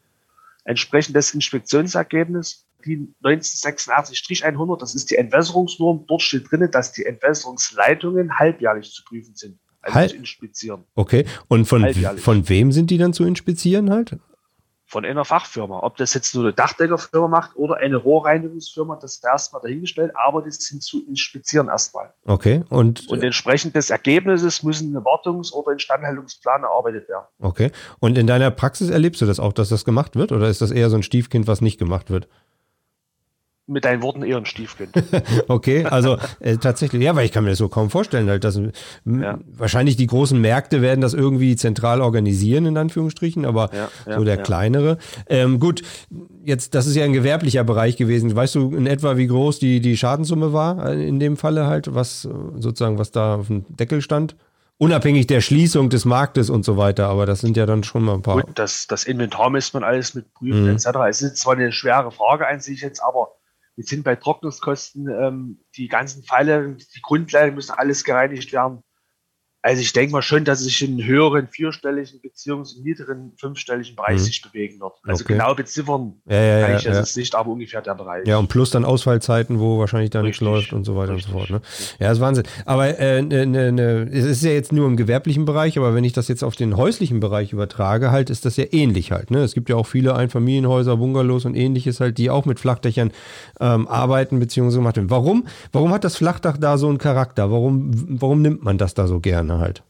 Entsprechend 0.66 1.16
des 1.16 1.32
Inspektionsergebnisses 1.32 2.66
die 2.84 3.12
1986-100, 3.22 4.80
das 4.80 4.94
ist 4.94 5.10
die 5.10 5.16
Entwässerungsnorm. 5.16 6.04
Dort 6.06 6.22
steht 6.22 6.50
drin, 6.50 6.68
dass 6.70 6.92
die 6.92 7.04
Entwässerungsleitungen 7.04 8.38
halbjährlich 8.38 8.92
zu 8.92 9.04
prüfen 9.04 9.34
sind. 9.34 9.58
Also 9.82 9.94
Halb 9.94 10.10
zu 10.10 10.16
inspizieren. 10.16 10.84
Okay. 10.94 11.24
Und 11.48 11.64
von, 11.66 11.94
von 11.94 12.48
wem 12.48 12.72
sind 12.72 12.90
die 12.90 12.98
dann 12.98 13.12
zu 13.12 13.24
inspizieren 13.24 13.90
halt? 13.90 14.18
Von 14.84 15.04
einer 15.04 15.24
Fachfirma. 15.24 15.84
Ob 15.84 15.96
das 15.98 16.14
jetzt 16.14 16.34
nur 16.34 16.42
eine 16.42 16.52
Dachdeckerfirma 16.52 17.28
macht 17.28 17.54
oder 17.54 17.76
eine 17.76 17.96
Rohrreinigungsfirma, 17.96 18.96
das 18.96 19.14
ist 19.14 19.24
erstmal 19.24 19.62
dahingestellt, 19.62 20.10
aber 20.16 20.42
das 20.42 20.56
sind 20.56 20.82
zu 20.82 21.06
inspizieren 21.06 21.68
erstmal. 21.68 22.12
Okay. 22.24 22.64
Und, 22.70 23.08
und 23.08 23.22
entsprechend 23.22 23.76
des 23.76 23.90
Ergebnisses 23.90 24.64
müssen 24.64 24.88
eine 24.88 25.04
Wartungs- 25.04 25.52
oder 25.52 25.72
Instandhaltungsplan 25.72 26.64
erarbeitet 26.64 27.08
werden. 27.08 27.26
Okay. 27.38 27.70
Und 28.00 28.18
in 28.18 28.26
deiner 28.26 28.50
Praxis 28.50 28.90
erlebst 28.90 29.22
du 29.22 29.26
das 29.26 29.38
auch, 29.38 29.52
dass 29.52 29.68
das 29.68 29.84
gemacht 29.84 30.16
wird? 30.16 30.32
Oder 30.32 30.48
ist 30.48 30.60
das 30.60 30.72
eher 30.72 30.90
so 30.90 30.96
ein 30.96 31.04
Stiefkind, 31.04 31.46
was 31.46 31.60
nicht 31.60 31.78
gemacht 31.78 32.10
wird? 32.10 32.28
Mit 33.70 33.84
deinen 33.84 34.02
Worten 34.02 34.22
eher 34.22 34.36
ein 34.36 34.46
Stiefkind. 34.46 34.90
okay, 35.48 35.84
also 35.84 36.18
äh, 36.40 36.56
tatsächlich, 36.56 37.02
ja, 37.02 37.14
weil 37.14 37.24
ich 37.24 37.32
kann 37.32 37.44
mir 37.44 37.50
das 37.50 37.58
so 37.58 37.68
kaum 37.68 37.88
vorstellen, 37.88 38.28
halt, 38.28 38.44
dass 38.44 38.60
ja. 39.04 39.38
wahrscheinlich 39.46 39.96
die 39.96 40.06
großen 40.06 40.40
Märkte 40.40 40.82
werden 40.82 41.00
das 41.00 41.14
irgendwie 41.14 41.56
zentral 41.56 42.00
organisieren, 42.00 42.66
in 42.66 42.76
Anführungsstrichen, 42.76 43.44
aber 43.44 43.70
ja, 43.72 43.88
ja, 44.06 44.18
so 44.18 44.24
der 44.24 44.38
kleinere. 44.38 44.98
Ähm, 45.28 45.60
gut, 45.60 45.82
jetzt, 46.44 46.74
das 46.74 46.86
ist 46.86 46.96
ja 46.96 47.04
ein 47.04 47.12
gewerblicher 47.12 47.64
Bereich 47.64 47.96
gewesen. 47.96 48.34
Weißt 48.34 48.56
du 48.56 48.74
in 48.74 48.86
etwa, 48.86 49.16
wie 49.16 49.28
groß 49.28 49.58
die, 49.58 49.80
die 49.80 49.96
Schadenssumme 49.96 50.52
war 50.52 50.90
äh, 50.90 51.06
in 51.06 51.20
dem 51.20 51.36
Falle 51.36 51.66
halt, 51.66 51.94
was 51.94 52.22
sozusagen, 52.22 52.98
was 52.98 53.12
da 53.12 53.36
auf 53.36 53.46
dem 53.46 53.64
Deckel 53.68 54.02
stand? 54.02 54.36
Unabhängig 54.80 55.26
der 55.26 55.42
Schließung 55.42 55.90
des 55.90 56.06
Marktes 56.06 56.48
und 56.48 56.64
so 56.64 56.78
weiter, 56.78 57.08
aber 57.08 57.26
das 57.26 57.40
sind 57.40 57.54
ja 57.54 57.66
dann 57.66 57.84
schon 57.84 58.02
mal 58.02 58.14
ein 58.14 58.22
paar. 58.22 58.36
Gut, 58.36 58.58
das, 58.58 58.86
das 58.86 59.04
Inventar 59.04 59.50
müsste 59.50 59.76
man 59.78 59.86
alles 59.86 60.14
mit 60.14 60.32
prüfen, 60.32 60.64
mhm. 60.64 60.70
etc. 60.70 60.86
Es 61.06 61.20
ist 61.20 61.36
zwar 61.36 61.52
eine 61.52 61.70
schwere 61.70 62.10
Frage 62.10 62.46
an 62.46 62.60
sich 62.60 62.80
jetzt, 62.80 63.02
aber 63.02 63.32
wir 63.76 63.84
sind 63.84 64.04
bei 64.04 64.16
Trocknungskosten, 64.16 65.08
ähm, 65.08 65.64
die 65.76 65.88
ganzen 65.88 66.22
Pfeile, 66.22 66.76
die 66.76 67.00
Grundlagen 67.02 67.54
müssen 67.54 67.72
alles 67.72 68.04
gereinigt 68.04 68.52
werden. 68.52 68.82
Also 69.62 69.82
ich 69.82 69.92
denke 69.92 70.12
mal 70.12 70.22
schon, 70.22 70.46
dass 70.46 70.60
es 70.60 70.66
sich 70.66 70.82
in 70.82 71.04
höheren 71.04 71.46
vierstelligen 71.48 72.20
beziehungsweise 72.22 72.82
niederen 72.82 73.32
fünfstelligen 73.36 73.94
Bereich 73.94 74.16
mhm. 74.16 74.24
sich 74.24 74.40
bewegen 74.40 74.80
wird. 74.80 74.94
Also 75.04 75.24
okay. 75.24 75.34
genau 75.34 75.54
beziffern 75.54 76.14
ja, 76.26 76.42
ja, 76.42 76.66
kann 76.66 76.76
ich 76.76 76.84
das 76.84 76.94
ja. 76.94 77.00
jetzt 77.00 77.16
nicht, 77.18 77.34
aber 77.34 77.50
ungefähr 77.50 77.82
der 77.82 77.94
Bereich. 77.94 78.26
Ja, 78.26 78.38
und 78.38 78.48
plus 78.48 78.70
dann 78.70 78.86
Ausfallzeiten, 78.86 79.60
wo 79.60 79.78
wahrscheinlich 79.78 80.10
da 80.10 80.22
nichts 80.22 80.40
läuft 80.40 80.72
und 80.72 80.84
so 80.84 80.96
weiter 80.96 81.14
Richtig. 81.14 81.34
und 81.34 81.40
so 81.40 81.46
fort. 81.46 81.50
Ne? 81.50 81.60
Ja, 81.98 82.08
das 82.08 82.18
ist 82.18 82.22
Wahnsinn. 82.22 82.44
Aber 82.64 82.98
äh, 82.98 83.20
ne, 83.20 83.44
ne, 83.44 83.70
ne, 83.70 84.08
es 84.10 84.24
ist 84.24 84.42
ja 84.42 84.50
jetzt 84.50 84.72
nur 84.72 84.86
im 84.86 84.96
gewerblichen 84.96 85.44
Bereich, 85.44 85.76
aber 85.76 85.94
wenn 85.94 86.04
ich 86.04 86.14
das 86.14 86.28
jetzt 86.28 86.42
auf 86.42 86.56
den 86.56 86.78
häuslichen 86.78 87.20
Bereich 87.20 87.52
übertrage, 87.52 88.10
halt, 88.10 88.30
ist 88.30 88.46
das 88.46 88.56
ja 88.56 88.64
ähnlich 88.70 89.12
halt. 89.12 89.30
Ne? 89.30 89.40
Es 89.40 89.52
gibt 89.52 89.68
ja 89.68 89.76
auch 89.76 89.86
viele 89.86 90.14
Einfamilienhäuser, 90.14 90.96
Bungalows 90.96 91.44
und 91.44 91.54
ähnliches 91.54 92.00
halt, 92.00 92.16
die 92.16 92.30
auch 92.30 92.46
mit 92.46 92.60
Flachdächern 92.60 93.10
ähm, 93.60 93.86
arbeiten 93.88 94.38
beziehungsweise 94.38 94.78
gemacht 94.78 94.96
werden. 94.96 95.10
Warum? 95.10 95.46
Warum 95.70 95.92
hat 95.92 96.04
das 96.04 96.16
Flachdach 96.16 96.56
da 96.56 96.78
so 96.78 96.88
einen 96.88 96.96
Charakter? 96.96 97.50
Warum, 97.50 97.90
warum 98.20 98.40
nimmt 98.40 98.64
man 98.64 98.78
das 98.78 98.94
da 98.94 99.06
so 99.06 99.20
gerne 99.20 99.49
halt? 99.58 99.82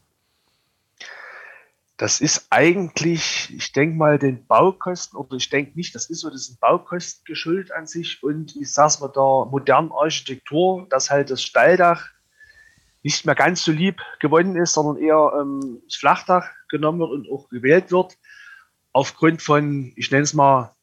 Das 1.97 2.19
ist 2.19 2.47
eigentlich, 2.49 3.53
ich 3.55 3.73
denke 3.73 3.95
mal, 3.95 4.17
den 4.17 4.47
Baukosten, 4.47 5.19
oder 5.19 5.35
ich 5.35 5.49
denke 5.49 5.77
nicht, 5.77 5.93
das 5.93 6.09
ist 6.09 6.21
so, 6.21 6.31
das 6.31 6.47
sind 6.47 6.59
Baukosten 6.59 7.23
geschuldet 7.25 7.71
an 7.71 7.85
sich 7.85 8.23
und 8.23 8.55
ich 8.55 8.73
sag's 8.73 8.99
mal 8.99 9.09
der 9.09 9.51
modernen 9.51 9.91
Architektur, 9.91 10.87
dass 10.89 11.11
halt 11.11 11.29
das 11.29 11.43
Stalldach 11.43 12.09
nicht 13.03 13.25
mehr 13.25 13.35
ganz 13.35 13.63
so 13.63 13.71
lieb 13.71 14.01
gewonnen 14.19 14.55
ist, 14.55 14.73
sondern 14.73 14.97
eher 14.97 15.31
ähm, 15.39 15.81
das 15.85 15.95
Flachdach 15.95 16.49
genommen 16.69 16.99
wird 16.99 17.11
und 17.11 17.29
auch 17.29 17.49
gewählt 17.49 17.91
wird, 17.91 18.17
aufgrund 18.93 19.41
von, 19.41 19.93
ich 19.95 20.11
nenne 20.11 20.23
es 20.23 20.33
mal, 20.33 20.75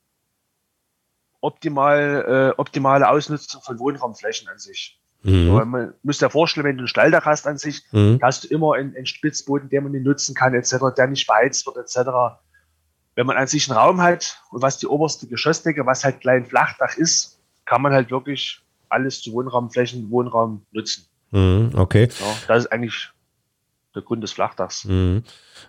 optimal, 1.41 2.53
äh, 2.57 2.61
optimale 2.61 3.09
Ausnutzung 3.09 3.63
von 3.63 3.79
Wohnraumflächen 3.79 4.49
an 4.49 4.59
sich. 4.59 5.01
Mhm. 5.23 5.51
Aber 5.51 5.65
man 5.65 5.95
muss 6.03 6.19
sich 6.19 6.31
vorstellen, 6.31 6.67
wenn 6.67 6.77
du 6.77 6.85
ein 6.85 6.89
Stalldach 6.89 7.25
hast 7.25 7.47
an 7.47 7.59
sich, 7.59 7.83
mhm. 7.93 8.19
hast 8.23 8.45
du 8.45 8.49
immer 8.49 8.75
einen, 8.75 8.95
einen, 8.95 9.07
Spitzboden, 9.07 9.69
den 9.69 9.85
man 9.85 9.93
nicht 9.93 10.05
nutzen 10.05 10.35
kann, 10.35 10.55
etc., 10.55 10.77
der 10.97 11.09
nicht 11.09 11.27
beheizt 11.27 11.67
wird, 11.67 11.77
etc. 11.77 12.11
Wenn 13.15 13.27
man 13.27 13.37
an 13.37 13.47
sich 13.47 13.69
einen 13.69 13.79
Raum 13.79 14.01
hat 14.01 14.41
und 14.51 14.63
was 14.63 14.79
die 14.79 14.87
oberste 14.87 15.27
Geschossdecke, 15.27 15.85
was 15.87 16.05
halt 16.05 16.21
klein 16.21 16.47
Flachdach 16.47 16.97
ist, 16.97 17.41
kann 17.65 17.83
man 17.83 17.93
halt 17.93 18.11
wirklich 18.11 18.61
alles 18.89 19.21
zu 19.21 19.33
Wohnraumflächen, 19.33 20.11
Wohnraum 20.11 20.65
nutzen. 20.73 21.07
Mhm, 21.31 21.73
okay. 21.75 22.09
Ja, 22.21 22.27
das 22.47 22.65
ist 22.65 22.73
eigentlich 22.73 23.11
der 23.95 24.03
Grund 24.03 24.23
des 24.23 24.33
Flachdachs. 24.33 24.85
Mhm. 24.85 25.23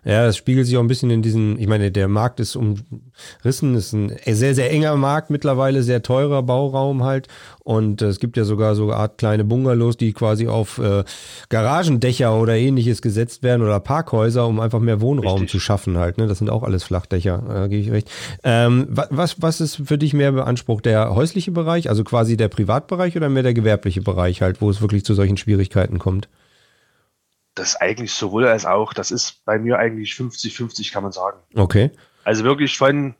Ja, 0.03 0.25
das 0.25 0.37
spiegelt 0.37 0.67
sich 0.67 0.77
auch 0.77 0.81
ein 0.81 0.87
bisschen 0.87 1.09
in 1.09 1.21
diesen, 1.21 1.57
ich 1.57 1.67
meine, 1.67 1.91
der 1.91 2.07
Markt 2.07 2.39
ist 2.39 2.55
umrissen, 2.55 3.75
ist 3.75 3.93
ein 3.93 4.11
sehr, 4.25 4.53
sehr 4.53 4.71
enger 4.71 4.95
Markt 4.97 5.29
mittlerweile, 5.29 5.83
sehr 5.83 6.03
teurer 6.03 6.43
Bauraum 6.43 7.03
halt. 7.03 7.27
Und 7.63 8.01
äh, 8.01 8.07
es 8.07 8.19
gibt 8.19 8.37
ja 8.37 8.43
sogar 8.43 8.75
so 8.75 8.83
eine 8.83 8.95
Art 8.95 9.17
kleine 9.17 9.43
Bungalows, 9.45 9.97
die 9.97 10.13
quasi 10.13 10.47
auf 10.47 10.77
äh, 10.79 11.03
Garagendächer 11.49 12.37
oder 12.37 12.55
ähnliches 12.55 13.01
gesetzt 13.01 13.41
werden 13.41 13.61
oder 13.61 13.79
Parkhäuser, 13.79 14.47
um 14.47 14.59
einfach 14.59 14.79
mehr 14.79 15.01
Wohnraum 15.01 15.41
Richtig. 15.41 15.51
zu 15.51 15.59
schaffen 15.59 15.97
halt. 15.97 16.17
Ne? 16.17 16.27
Das 16.27 16.39
sind 16.39 16.49
auch 16.49 16.63
alles 16.63 16.83
Flachdächer, 16.83 17.43
da 17.47 17.65
äh, 17.65 17.69
gehe 17.69 17.79
ich 17.79 17.91
recht. 17.91 18.11
Ähm, 18.43 18.87
was, 18.89 19.41
was 19.41 19.61
ist 19.61 19.81
für 19.85 19.97
dich 19.97 20.13
mehr 20.13 20.33
beansprucht? 20.33 20.85
Der 20.85 21.15
häusliche 21.15 21.51
Bereich, 21.51 21.89
also 21.89 22.03
quasi 22.03 22.37
der 22.37 22.49
Privatbereich 22.49 23.15
oder 23.15 23.29
mehr 23.29 23.43
der 23.43 23.53
gewerbliche 23.53 24.01
Bereich 24.01 24.41
halt, 24.41 24.61
wo 24.61 24.69
es 24.69 24.81
wirklich 24.81 25.05
zu 25.05 25.13
solchen 25.13 25.37
Schwierigkeiten 25.37 25.99
kommt? 25.99 26.27
Das 27.59 27.75
eigentlich 27.75 28.13
sowohl 28.13 28.47
als 28.47 28.65
auch. 28.65 28.93
Das 28.93 29.11
ist 29.11 29.43
bei 29.45 29.59
mir 29.59 29.77
eigentlich 29.77 30.11
50-50, 30.13 30.91
kann 30.91 31.03
man 31.03 31.11
sagen. 31.11 31.39
Okay. 31.55 31.91
Also 32.23 32.43
wirklich 32.43 32.77
von, 32.77 33.15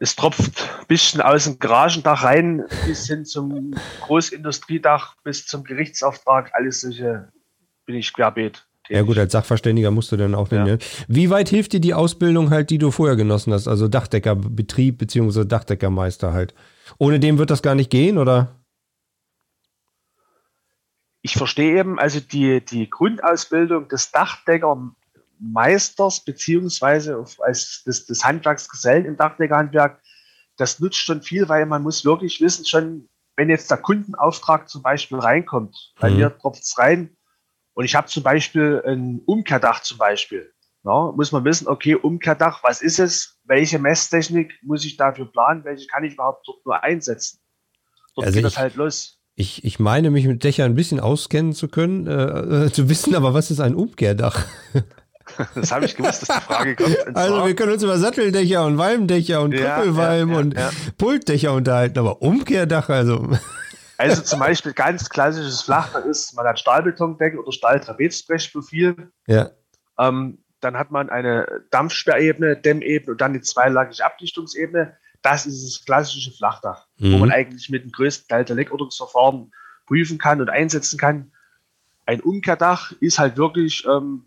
es 0.00 0.16
tropft 0.16 0.62
ein 0.80 0.86
bisschen 0.86 1.20
aus 1.20 1.44
dem 1.44 1.58
Garagendach 1.58 2.22
rein, 2.22 2.64
bis 2.86 3.06
hin 3.06 3.24
zum 3.24 3.74
Großindustriedach, 4.02 5.16
bis 5.24 5.46
zum 5.46 5.64
Gerichtsauftrag, 5.64 6.50
alles 6.54 6.82
solche 6.82 7.28
bin 7.86 7.96
ich 7.96 8.12
querbeet. 8.12 8.64
Ja 8.90 9.02
gut, 9.02 9.18
als 9.18 9.32
Sachverständiger 9.32 9.90
musst 9.90 10.12
du 10.12 10.16
dann 10.16 10.34
auch 10.34 10.48
den. 10.48 10.58
Ja. 10.58 10.64
Ne? 10.64 10.78
Wie 11.08 11.28
weit 11.28 11.50
hilft 11.50 11.74
dir 11.74 11.80
die 11.80 11.94
Ausbildung 11.94 12.50
halt, 12.50 12.70
die 12.70 12.78
du 12.78 12.90
vorher 12.90 13.16
genossen 13.16 13.52
hast? 13.52 13.68
Also 13.68 13.86
Dachdeckerbetrieb 13.86 14.96
beziehungsweise 14.96 15.46
Dachdeckermeister 15.46 16.32
halt. 16.32 16.54
Ohne 16.96 17.20
dem 17.20 17.36
wird 17.36 17.50
das 17.50 17.60
gar 17.60 17.74
nicht 17.74 17.90
gehen, 17.90 18.16
oder? 18.16 18.57
Ich 21.22 21.32
verstehe 21.34 21.78
eben 21.78 21.98
also 21.98 22.20
die, 22.20 22.64
die 22.64 22.88
Grundausbildung 22.88 23.88
des 23.88 24.12
Dachdeckermeisters 24.12 26.24
beziehungsweise 26.24 27.24
als 27.40 27.82
des, 27.84 28.06
des 28.06 28.24
Handwerksgesellen 28.24 29.04
im 29.04 29.16
Dachdeckerhandwerk, 29.16 30.00
das 30.56 30.78
nutzt 30.80 30.98
schon 30.98 31.22
viel, 31.22 31.48
weil 31.48 31.66
man 31.66 31.82
muss 31.82 32.04
wirklich 32.04 32.40
wissen, 32.40 32.64
schon 32.64 33.08
wenn 33.36 33.48
jetzt 33.48 33.70
der 33.70 33.78
Kundenauftrag 33.78 34.68
zum 34.68 34.82
Beispiel 34.82 35.18
reinkommt, 35.18 35.94
bei 36.00 36.10
mhm. 36.10 36.16
mir 36.16 36.38
tropft 36.38 36.62
es 36.62 36.76
rein 36.76 37.16
und 37.74 37.84
ich 37.84 37.94
habe 37.94 38.08
zum 38.08 38.24
Beispiel 38.24 38.82
ein 38.84 39.20
Umkehrdach 39.26 39.82
zum 39.82 39.98
Beispiel, 39.98 40.52
ja, 40.84 41.12
muss 41.12 41.32
man 41.32 41.44
wissen, 41.44 41.68
okay, 41.68 41.94
Umkehrdach, 41.94 42.62
was 42.62 42.80
ist 42.80 42.98
es? 42.98 43.38
Welche 43.44 43.78
Messtechnik 43.78 44.58
muss 44.62 44.84
ich 44.84 44.96
dafür 44.96 45.30
planen? 45.30 45.64
Welche 45.64 45.86
kann 45.86 46.04
ich 46.04 46.14
überhaupt 46.14 46.46
dort 46.48 46.64
nur 46.64 46.82
einsetzen? 46.82 47.40
Dort 48.14 48.26
also 48.26 48.36
geht 48.36 48.44
das 48.44 48.58
halt 48.58 48.76
los. 48.76 49.17
Ich, 49.40 49.64
ich 49.64 49.78
meine, 49.78 50.10
mich 50.10 50.26
mit 50.26 50.42
Dächern 50.42 50.72
ein 50.72 50.74
bisschen 50.74 50.98
auskennen 50.98 51.52
zu 51.52 51.68
können, 51.68 52.08
äh, 52.08 52.64
äh, 52.66 52.72
zu 52.72 52.88
wissen, 52.88 53.14
aber 53.14 53.34
was 53.34 53.52
ist 53.52 53.60
ein 53.60 53.76
Umkehrdach? 53.76 54.44
Das 55.54 55.70
habe 55.70 55.84
ich 55.84 55.94
gewusst, 55.94 56.26
dass 56.26 56.38
die 56.38 56.42
Frage 56.42 56.74
kommt. 56.74 57.14
Also 57.14 57.46
wir 57.46 57.54
können 57.54 57.72
uns 57.72 57.82
über 57.82 57.98
Satteldächer 57.98 58.64
und 58.64 58.78
Walmdächer 58.78 59.42
und 59.42 59.52
ja, 59.52 59.76
Krüppelwalm 59.76 60.30
ja, 60.30 60.34
ja, 60.34 60.40
und 60.40 60.54
ja. 60.54 60.70
Pultdächer 60.96 61.52
unterhalten, 61.52 61.98
aber 61.98 62.22
Umkehrdach, 62.22 62.88
also. 62.88 63.36
Also 63.98 64.22
zum 64.22 64.40
Beispiel 64.40 64.72
ganz 64.72 65.10
klassisches 65.10 65.60
Flachdach 65.60 66.06
ist, 66.06 66.34
man 66.34 66.46
hat 66.46 66.58
Stahlbetondecke 66.58 67.38
oder 67.38 67.52
Stahltrapezbrechprofil. 67.52 69.12
Ja. 69.26 69.50
Ähm, 69.98 70.38
dann 70.60 70.78
hat 70.78 70.90
man 70.90 71.10
eine 71.10 71.62
Dampfsperrebene, 71.70 72.56
Dämmebene 72.56 73.12
und 73.12 73.20
dann 73.20 73.34
die 73.34 73.42
zweilagige 73.42 74.04
Abdichtungsebene. 74.04 74.96
Das 75.22 75.46
ist 75.46 75.64
das 75.64 75.84
klassische 75.84 76.30
Flachdach, 76.30 76.86
mhm. 76.98 77.14
wo 77.14 77.18
man 77.18 77.32
eigentlich 77.32 77.68
mit 77.68 77.84
dem 77.84 77.92
größten 77.92 78.28
Teil 78.28 78.44
der 78.44 78.56
Leckordnungsverfahren 78.56 79.52
prüfen 79.86 80.18
kann 80.18 80.40
und 80.40 80.50
einsetzen 80.50 80.98
kann. 80.98 81.32
Ein 82.06 82.20
Umkehrdach 82.20 82.92
ist 83.00 83.18
halt 83.18 83.36
wirklich, 83.36 83.84
ähm, 83.86 84.26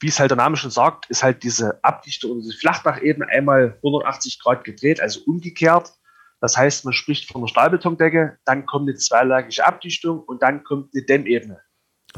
wie 0.00 0.08
es 0.08 0.18
halt 0.18 0.30
der 0.30 0.36
Name 0.36 0.56
schon 0.56 0.70
sagt, 0.70 1.06
ist 1.10 1.22
halt 1.22 1.42
diese 1.42 1.82
Abdichtung, 1.84 2.40
diese 2.40 2.56
Flachdachebene 2.56 3.26
einmal 3.28 3.76
180 3.78 4.40
Grad 4.40 4.64
gedreht, 4.64 5.00
also 5.00 5.20
umgekehrt. 5.26 5.92
Das 6.40 6.56
heißt, 6.56 6.84
man 6.84 6.92
spricht 6.92 7.30
von 7.30 7.42
einer 7.42 7.48
Stahlbetondecke, 7.48 8.38
dann 8.44 8.66
kommt 8.66 8.88
eine 8.88 8.96
zweilagige 8.96 9.64
Abdichtung 9.64 10.20
und 10.20 10.42
dann 10.42 10.64
kommt 10.64 10.92
eine 10.92 11.04
Dämmebene. 11.04 11.60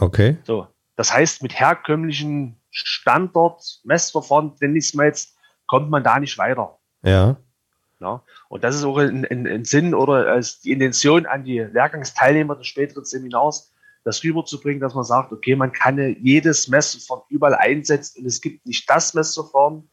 Okay. 0.01 0.39
So. 0.45 0.67
Das 0.97 1.13
heißt, 1.13 1.43
mit 1.43 1.53
herkömmlichen 1.53 2.57
Standard-Messverfahren, 2.71 4.53
nenne 4.61 4.79
ich 4.79 4.87
es 4.87 4.95
mal 4.95 5.07
jetzt, 5.07 5.37
kommt 5.67 5.91
man 5.91 6.03
da 6.03 6.19
nicht 6.19 6.39
weiter. 6.39 6.79
Ja. 7.03 7.37
Ja, 8.01 8.23
und 8.49 8.65
das 8.65 8.75
ist 8.75 8.85
auch 8.85 8.99
ein, 8.99 9.25
ein, 9.25 9.47
ein, 9.47 9.65
Sinn 9.65 9.95
oder 9.95 10.27
als 10.27 10.61
die 10.61 10.73
Intention 10.73 11.27
an 11.27 11.45
die 11.45 11.61
Lehrgangsteilnehmer 11.61 12.57
des 12.57 12.67
späteren 12.67 13.05
Seminars, 13.05 13.73
das 14.03 14.23
rüberzubringen, 14.23 14.81
dass 14.81 14.95
man 14.95 15.05
sagt, 15.05 15.33
okay, 15.33 15.57
man 15.57 15.73
kann 15.73 16.17
jedes 16.21 16.69
Messverfahren 16.69 17.23
überall 17.29 17.55
einsetzen 17.55 18.21
und 18.21 18.27
es 18.27 18.41
gibt 18.41 18.67
nicht 18.67 18.89
das 18.91 19.15
Messverfahren, 19.15 19.89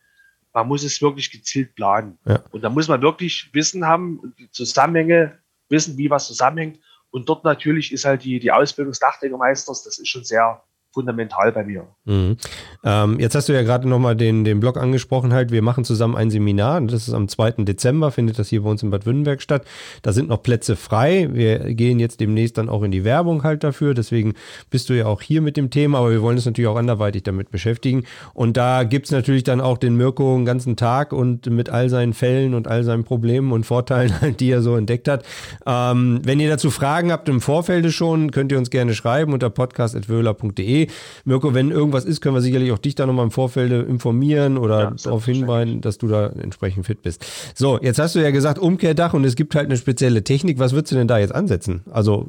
man 0.54 0.68
muss 0.68 0.84
es 0.84 1.02
wirklich 1.02 1.32
gezielt 1.32 1.76
planen. 1.76 2.18
Ja. 2.26 2.44
Und 2.52 2.62
da 2.64 2.70
muss 2.70 2.88
man 2.88 3.02
wirklich 3.02 3.50
Wissen 3.54 3.86
haben, 3.86 4.34
die 4.38 4.50
Zusammenhänge, 4.52 5.40
wissen, 5.70 5.98
wie 5.98 6.10
was 6.10 6.28
zusammenhängt. 6.28 6.80
Und 7.10 7.30
dort 7.30 7.44
natürlich 7.44 7.92
ist 7.92 8.06
halt 8.06 8.24
die, 8.24 8.40
die 8.40 8.52
Ausbildung 8.52 8.92
des 8.92 9.00
Dachdeckermeisters, 9.00 9.84
das 9.84 9.98
ist 9.98 10.10
schon 10.10 10.24
sehr 10.24 10.62
fundamental 10.94 11.52
bei 11.52 11.64
mir. 11.64 11.88
Mhm. 12.06 12.38
Ähm, 12.84 13.20
jetzt 13.20 13.36
hast 13.36 13.48
du 13.48 13.54
ja 13.54 13.62
gerade 13.62 13.88
nochmal 13.88 14.16
den, 14.16 14.44
den 14.44 14.60
Blog 14.60 14.78
angesprochen, 14.78 15.34
halt, 15.34 15.52
wir 15.52 15.62
machen 15.62 15.86
zusammen 15.86 16.16
ein 16.16 16.30
Seminar, 16.30 16.82
das 16.82 17.08
ist 17.08 17.14
am 17.14 17.28
2. 17.28 17.64
Dezember, 17.64 18.12
findet 18.12 18.40
das 18.40 18.50
hier 18.50 18.64
bei 18.64 18.70
uns 18.70 18.84
in 18.84 18.90
Bad 18.90 19.06
Württemberg 19.06 19.42
statt. 19.42 19.66
Da 20.02 20.12
sind 20.12 20.30
noch 20.30 20.44
Plätze 20.44 20.76
frei. 20.76 21.30
Wir 21.32 21.60
gehen 21.74 22.00
jetzt 22.00 22.20
demnächst 22.20 22.58
dann 22.58 22.70
auch 22.70 22.84
in 22.84 22.92
die 22.92 23.04
Werbung 23.04 23.44
halt 23.44 23.64
dafür, 23.64 23.94
deswegen 23.94 24.34
bist 24.70 24.90
du 24.90 24.94
ja 24.94 25.06
auch 25.06 25.22
hier 25.22 25.42
mit 25.42 25.58
dem 25.58 25.70
Thema, 25.70 26.00
aber 26.00 26.12
wir 26.12 26.22
wollen 26.22 26.36
uns 26.36 26.46
natürlich 26.46 26.68
auch 26.68 26.76
anderweitig 26.76 27.24
damit 27.24 27.52
beschäftigen. 27.52 28.04
Und 28.34 28.58
da 28.58 28.84
gibt 28.84 29.06
es 29.06 29.12
natürlich 29.12 29.44
dann 29.44 29.62
auch 29.62 29.78
den 29.78 29.96
Mirko 29.96 30.36
einen 30.36 30.46
ganzen 30.46 30.76
Tag 30.76 31.14
und 31.14 31.46
mit 31.48 31.70
all 31.70 31.90
seinen 31.90 32.14
Fällen 32.14 32.54
und 32.54 32.68
all 32.68 32.84
seinen 32.84 33.04
Problemen 33.04 33.52
und 33.52 33.66
Vorteilen, 33.66 34.20
halt, 34.22 34.40
die 34.40 34.52
er 34.52 34.62
so 34.62 34.76
entdeckt 34.76 35.08
hat. 35.08 35.24
Ähm, 35.66 36.20
wenn 36.24 36.40
ihr 36.40 36.50
dazu 36.50 36.70
Fragen 36.70 37.12
habt 37.12 37.30
im 37.30 37.40
Vorfeld 37.40 37.92
schon, 37.94 38.32
könnt 38.32 38.52
ihr 38.52 38.58
uns 38.58 38.70
gerne 38.70 38.94
schreiben 38.94 39.34
unter 39.34 39.50
podcast.wöhler.de 39.50 40.81
Mirko, 41.26 41.54
wenn 41.54 41.72
irgendwas 41.72 42.06
ist, 42.06 42.22
können 42.22 42.36
wir 42.36 42.42
sicherlich 42.42 42.72
auch 42.72 42.78
dich 42.78 42.96
da 42.96 43.06
nochmal 43.06 43.26
im 43.26 43.32
Vorfeld 43.32 43.72
informieren 43.88 44.58
oder 44.58 44.80
ja, 44.80 44.92
darauf 44.92 45.26
hinweisen, 45.26 45.82
dass 45.82 45.98
du 45.98 46.08
da 46.08 46.28
entsprechend 46.28 46.86
fit 46.86 47.02
bist. 47.02 47.26
So, 47.56 47.80
jetzt 47.82 48.00
hast 48.00 48.16
du 48.16 48.20
ja 48.20 48.32
gesagt, 48.32 48.60
Umkehrdach 48.60 49.14
und 49.14 49.24
es 49.24 49.36
gibt 49.36 49.56
halt 49.56 49.66
eine 49.66 49.78
spezielle 49.78 50.24
Technik. 50.24 50.60
Was 50.60 50.74
würdest 50.74 50.92
du 50.92 50.96
denn 50.96 51.08
da 51.08 51.18
jetzt 51.18 51.34
ansetzen? 51.34 51.84
Also, 51.92 52.28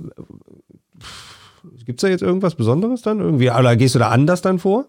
gibt 1.84 2.00
es 2.00 2.02
da 2.02 2.08
jetzt 2.08 2.22
irgendwas 2.22 2.54
Besonderes 2.54 3.02
dann? 3.02 3.20
Irgendwie, 3.20 3.50
oder 3.50 3.76
gehst 3.76 3.94
du 3.94 3.98
da 3.98 4.10
anders 4.10 4.42
dann 4.42 4.58
vor? 4.58 4.86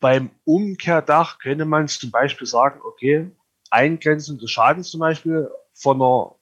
Beim 0.00 0.30
Umkehrdach 0.44 1.38
könnte 1.38 1.64
man 1.64 1.88
zum 1.88 2.10
Beispiel 2.10 2.46
sagen, 2.46 2.80
okay, 2.84 3.30
Eingrenzung 3.70 4.38
des 4.38 4.50
Schadens 4.50 4.90
zum 4.90 5.00
Beispiel 5.00 5.48
von 5.74 6.00
einer 6.02 6.34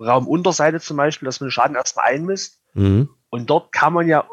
Raumunterseite 0.00 0.80
zum 0.80 0.96
Beispiel, 0.96 1.26
dass 1.26 1.40
man 1.40 1.48
den 1.48 1.52
Schaden 1.52 1.76
erstmal 1.76 2.06
einmisst. 2.06 2.60
Mhm. 2.74 3.08
Und 3.30 3.50
dort 3.50 3.72
kann 3.72 3.92
man 3.92 4.08
ja 4.08 4.24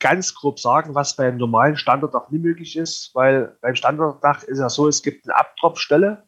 ganz 0.00 0.34
grob 0.34 0.60
sagen, 0.60 0.94
was 0.94 1.16
beim 1.16 1.36
normalen 1.36 1.76
Standarddach 1.76 2.30
nicht 2.30 2.42
möglich 2.42 2.76
ist, 2.76 3.10
weil 3.14 3.56
beim 3.60 3.74
Standarddach 3.74 4.42
ist 4.42 4.58
ja 4.58 4.68
so, 4.68 4.88
es 4.88 5.02
gibt 5.02 5.26
eine 5.28 5.36
Abtropfstelle 5.36 6.24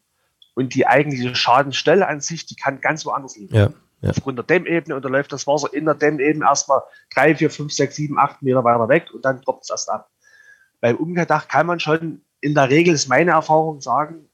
und 0.55 0.73
die 0.73 0.87
eigentliche 0.87 1.35
Schadenstelle 1.35 2.07
an 2.07 2.21
sich, 2.21 2.45
die 2.45 2.55
kann 2.55 2.81
ganz 2.81 3.05
woanders 3.05 3.35
liegen. 3.37 3.55
Ja, 3.55 3.69
ja. 4.01 4.09
Aufgrund 4.11 4.37
der 4.37 4.45
Dämmebene 4.45 4.95
und 4.95 5.03
da 5.03 5.09
läuft 5.09 5.31
das 5.31 5.47
Wasser 5.47 5.73
in 5.73 5.85
der 5.85 5.95
Dämmebene 5.95 6.45
erstmal 6.45 6.81
drei, 7.13 7.35
vier, 7.35 7.49
fünf, 7.49 7.73
sechs, 7.73 7.95
sieben, 7.95 8.17
acht 8.17 8.41
Meter 8.41 8.63
weiter 8.63 8.89
weg 8.89 9.11
und 9.13 9.25
dann 9.25 9.41
tropft 9.41 9.63
es 9.63 9.69
erst 9.69 9.89
ab. 9.89 10.09
Beim 10.79 10.95
Umkehrdach 10.95 11.47
kann 11.47 11.67
man 11.67 11.79
schon 11.79 12.21
in 12.41 12.53
der 12.53 12.69
Regel, 12.69 12.93
ist 12.93 13.07
meine 13.07 13.31
Erfahrung, 13.31 13.81
sagen, 13.81 14.29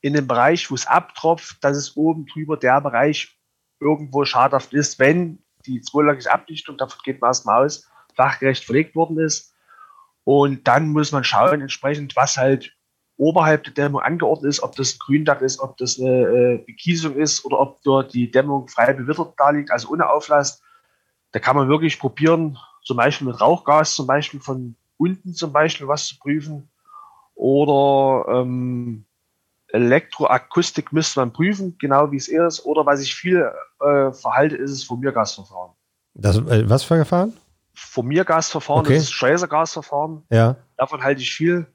in 0.00 0.12
dem 0.12 0.26
Bereich, 0.26 0.70
wo 0.70 0.74
es 0.74 0.86
abtropft, 0.86 1.62
dass 1.62 1.76
es 1.76 1.96
oben 1.96 2.26
drüber 2.26 2.56
der 2.56 2.80
Bereich 2.80 3.36
irgendwo 3.80 4.24
schadhaft 4.24 4.72
ist, 4.72 4.98
wenn 4.98 5.42
die 5.66 5.80
zweilagige 5.80 6.30
Abdichtung, 6.30 6.76
davon 6.76 7.00
geht 7.04 7.20
man 7.20 7.30
erstmal 7.30 7.64
aus, 7.64 7.88
fachgerecht 8.16 8.64
verlegt 8.64 8.96
worden 8.96 9.18
ist. 9.18 9.54
Und 10.24 10.66
dann 10.66 10.88
muss 10.88 11.12
man 11.12 11.22
schauen, 11.22 11.60
entsprechend, 11.60 12.16
was 12.16 12.36
halt 12.36 12.72
oberhalb 13.16 13.64
der 13.64 13.72
Dämmung 13.72 14.00
angeordnet 14.00 14.50
ist, 14.50 14.62
ob 14.62 14.74
das 14.76 14.94
ein 14.94 14.98
Gründach 14.98 15.40
ist, 15.40 15.60
ob 15.60 15.76
das 15.76 15.98
eine 15.98 16.10
äh, 16.10 16.64
Bekiesung 16.66 17.14
ist 17.14 17.44
oder 17.44 17.60
ob 17.60 17.82
dort 17.82 18.12
die 18.12 18.30
Dämmung 18.30 18.68
frei 18.68 18.92
bewittert 18.92 19.34
da 19.36 19.50
liegt, 19.50 19.70
also 19.70 19.88
ohne 19.88 20.10
Auflast. 20.10 20.62
Da 21.32 21.38
kann 21.38 21.56
man 21.56 21.68
wirklich 21.68 21.98
probieren, 21.98 22.58
zum 22.82 22.96
Beispiel 22.96 23.26
mit 23.26 23.40
Rauchgas, 23.40 23.94
zum 23.94 24.06
Beispiel 24.06 24.40
von 24.40 24.76
unten 24.96 25.34
zum 25.34 25.52
Beispiel 25.52 25.88
was 25.88 26.06
zu 26.06 26.18
prüfen. 26.18 26.68
Oder 27.34 28.24
ähm, 28.28 29.04
Elektroakustik 29.68 30.92
müsste 30.92 31.20
man 31.20 31.32
prüfen, 31.32 31.76
genau 31.78 32.10
wie 32.10 32.16
es 32.16 32.28
ist. 32.28 32.64
Oder 32.64 32.86
was 32.86 33.00
ich 33.00 33.14
viel 33.14 33.50
äh, 33.80 34.12
verhalte, 34.12 34.56
ist 34.56 34.72
das 34.72 34.84
Formiergasverfahren. 34.84 35.72
Das, 36.14 36.38
äh, 36.38 36.68
was 36.68 36.82
für 36.82 36.96
Verfahren? 36.96 37.34
Formiergasverfahren, 37.76 38.86
okay. 38.86 38.94
das 38.94 39.04
ist 39.04 39.12
Schweißergasverfahren. 39.12 40.22
Ja. 40.30 40.56
Davon 40.76 41.02
halte 41.02 41.20
ich 41.20 41.32
viel. 41.32 41.66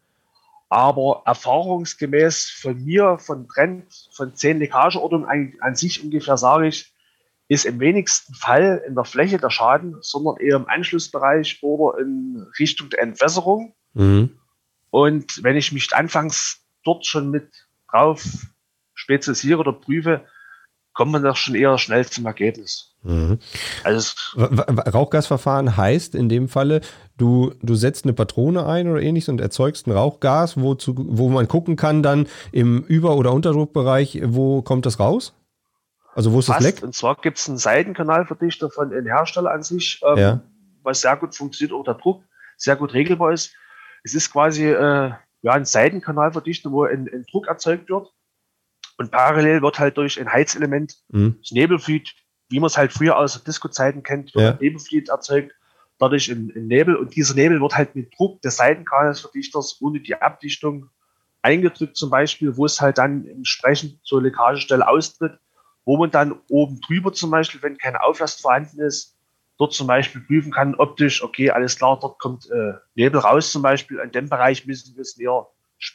Aber 0.70 1.24
erfahrungsgemäß 1.26 2.50
von 2.50 2.84
mir, 2.84 3.18
von 3.20 3.48
Trend, 3.48 3.86
von 4.14 4.34
zehn 4.36 4.60
Leckageortungen 4.60 5.28
an, 5.28 5.54
an 5.60 5.76
sich 5.76 6.04
ungefähr 6.04 6.38
sage 6.38 6.68
ich, 6.68 6.94
ist 7.50 7.66
im 7.66 7.82
wenigsten 7.82 8.34
Fall 8.34 8.82
in 8.88 8.96
der 8.96 9.04
Fläche 9.04 9.38
der 9.38 9.50
Schaden, 9.50 9.98
sondern 10.00 10.38
eher 10.38 10.56
im 10.56 10.70
Anschlussbereich 10.70 11.60
oder 11.62 12.00
in 12.00 12.48
Richtung 12.58 12.90
der 12.90 13.02
Entwässerung. 13.02 13.76
Mhm. 13.94 14.40
Und 14.90 15.44
wenn 15.44 15.58
ich 15.58 15.74
mich 15.74 15.94
anfangs 15.94 16.62
dort 16.84 17.06
schon 17.06 17.30
mit 17.30 17.52
drauf 17.90 18.24
spezialisiere 18.94 19.60
oder 19.60 19.74
prüfe, 19.74 20.26
kommt 21.02 21.14
man 21.14 21.24
doch 21.24 21.36
schon 21.36 21.56
eher 21.56 21.80
schnell 21.80 22.06
zum 22.06 22.28
Ergebnis. 22.28 22.94
Mhm. 23.02 23.40
Also 23.84 24.14
Rauchgasverfahren 24.38 25.76
heißt 25.76 26.14
in 26.14 26.30
dem 26.30 26.48
Falle, 26.48 26.82
du, 27.18 27.56
du 27.64 27.74
setzt 27.74 28.06
eine 28.06 28.14
Patrone 28.14 28.68
ein 28.68 28.88
oder 28.88 29.02
ähnliches 29.02 29.28
und 29.30 29.42
erzeugst 29.42 29.88
ein 29.88 29.94
Rauchgas, 29.94 30.62
wo, 30.62 30.76
zu, 30.76 30.94
wo 30.96 31.30
man 31.30 31.48
gucken 31.48 31.76
kann 31.76 32.04
dann 32.04 32.28
im 32.52 32.84
Über- 32.84 33.16
oder 33.16 33.34
Unterdruckbereich, 33.34 34.22
wo 34.26 34.62
kommt 34.62 34.86
das 34.86 35.00
raus? 35.00 35.34
Also 36.14 36.34
wo 36.34 36.38
ist 36.38 36.46
Fast. 36.46 36.60
das 36.60 36.66
Leck? 36.68 36.84
Und 36.84 36.94
zwar 36.94 37.16
gibt 37.16 37.40
es 37.40 37.50
einen 37.50 37.58
Seitenkanalverdichter 37.58 38.70
von 38.70 38.92
den 38.92 39.08
Hersteller 39.08 39.50
an 39.50 39.64
sich, 39.64 40.02
ähm, 40.06 40.18
ja. 40.20 40.42
was 40.84 41.02
sehr 41.02 41.18
gut 41.18 41.36
funktioniert, 41.36 41.76
auch 41.76 41.84
der 41.84 41.96
Druck 41.96 42.22
sehr 42.58 42.76
gut 42.76 42.94
regelbar 42.94 43.34
ist. 43.34 43.56
Es 44.04 44.14
ist 44.14 44.32
quasi 44.32 44.68
äh, 44.68 45.14
ja, 45.42 45.52
ein 45.52 45.66
Seitenkanalverdichter, 45.66 46.72
wo 46.72 46.84
ein, 46.84 47.10
ein 47.12 47.26
Druck 47.32 47.48
erzeugt 47.48 47.90
wird 47.90 48.08
und 49.02 49.12
parallel 49.12 49.62
wird 49.62 49.80
halt 49.80 49.98
durch 49.98 50.20
ein 50.20 50.32
Heizelement 50.32 50.96
mhm. 51.10 51.38
das 51.40 51.52
Nebelfluid, 51.52 52.14
wie 52.50 52.60
man 52.60 52.68
es 52.68 52.78
halt 52.78 52.94
früher 52.94 53.18
aus 53.18 53.34
der 53.34 53.44
Disco-Zeiten 53.44 54.04
kennt, 54.04 54.36
wird 54.36 54.44
ja. 54.44 54.58
Nebelfluid 54.62 55.10
erzeugt, 55.10 55.54
dadurch 55.98 56.30
ein, 56.30 56.52
ein, 56.56 56.68
Nebel. 56.68 56.96
Und 56.96 57.16
dieser 57.16 57.34
Nebel 57.34 57.60
wird 57.60 57.76
halt 57.76 57.96
mit 57.96 58.14
Druck 58.18 58.42
des 58.42 58.58
Seitenkanalsverdichters 58.58 59.82
ohne 59.82 60.00
die 60.00 60.16
Abdichtung 60.16 60.90
eingedrückt, 61.42 61.98
zum 61.98 62.12
Beispiel, 62.12 62.56
wo 62.56 62.66
es 62.66 62.80
halt 62.80 63.00
dann 63.00 63.26
entsprechend 63.26 64.06
zur 64.06 64.22
Leckagestelle 64.22 64.88
austritt, 64.88 65.40
wo 65.84 65.98
man 65.98 66.12
dann 66.12 66.40
oben 66.50 66.80
drüber 66.82 67.12
zum 67.12 67.32
Beispiel, 67.32 67.62
wenn 67.64 67.78
keine 67.78 68.04
Auflast 68.04 68.42
vorhanden 68.42 68.82
ist, 68.82 69.18
dort 69.58 69.74
zum 69.74 69.88
Beispiel 69.88 70.22
prüfen 70.22 70.52
kann, 70.52 70.76
optisch, 70.76 71.24
okay, 71.24 71.50
alles 71.50 71.78
klar, 71.78 72.00
dort 72.00 72.20
kommt 72.20 72.50
äh, 72.52 72.74
Nebel 72.94 73.20
raus 73.20 73.52
zum 73.52 73.64
Beispiel. 73.64 74.00
An 74.00 74.12
dem 74.12 74.30
Bereich 74.30 74.68
müssen 74.68 74.96
wir 74.96 75.02
es 75.02 75.18
näher 75.18 75.48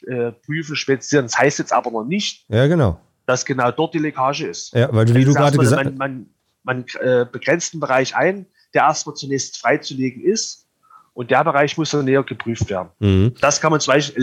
äh, 0.07 0.33
prüfen, 0.33 0.77
spezieren. 0.77 1.25
Das 1.27 1.39
heißt 1.39 1.59
jetzt 1.59 1.73
aber 1.73 1.91
noch 1.91 2.05
nicht, 2.05 2.45
ja, 2.49 2.67
genau. 2.67 3.01
dass 3.27 3.45
genau 3.45 3.71
dort 3.71 3.95
die 3.95 3.99
Leckage 3.99 4.47
ist. 4.47 4.73
Ja, 4.73 4.93
weil 4.93 5.13
wie 5.15 5.25
du 5.25 5.33
gerade 5.33 5.57
gesagt 5.57 5.87
hast. 5.87 5.97
Man, 5.97 6.27
man, 6.65 6.85
man 6.85 6.85
äh, 7.01 7.25
begrenzt 7.31 7.75
einen 7.75 7.81
Bereich 7.81 8.15
ein, 8.15 8.47
der 8.75 8.83
erstmal 8.83 9.15
zunächst 9.15 9.59
freizulegen 9.59 10.23
ist 10.23 10.67
und 11.15 11.31
der 11.31 11.43
Bereich 11.45 11.79
muss 11.79 11.91
dann 11.91 12.05
näher 12.05 12.23
geprüft 12.23 12.69
werden. 12.69 12.91
Mhm. 12.99 13.35
Das 13.41 13.61
kann 13.61 13.71
man 13.71 13.81
zum 13.81 13.95
Beispiel 13.95 14.23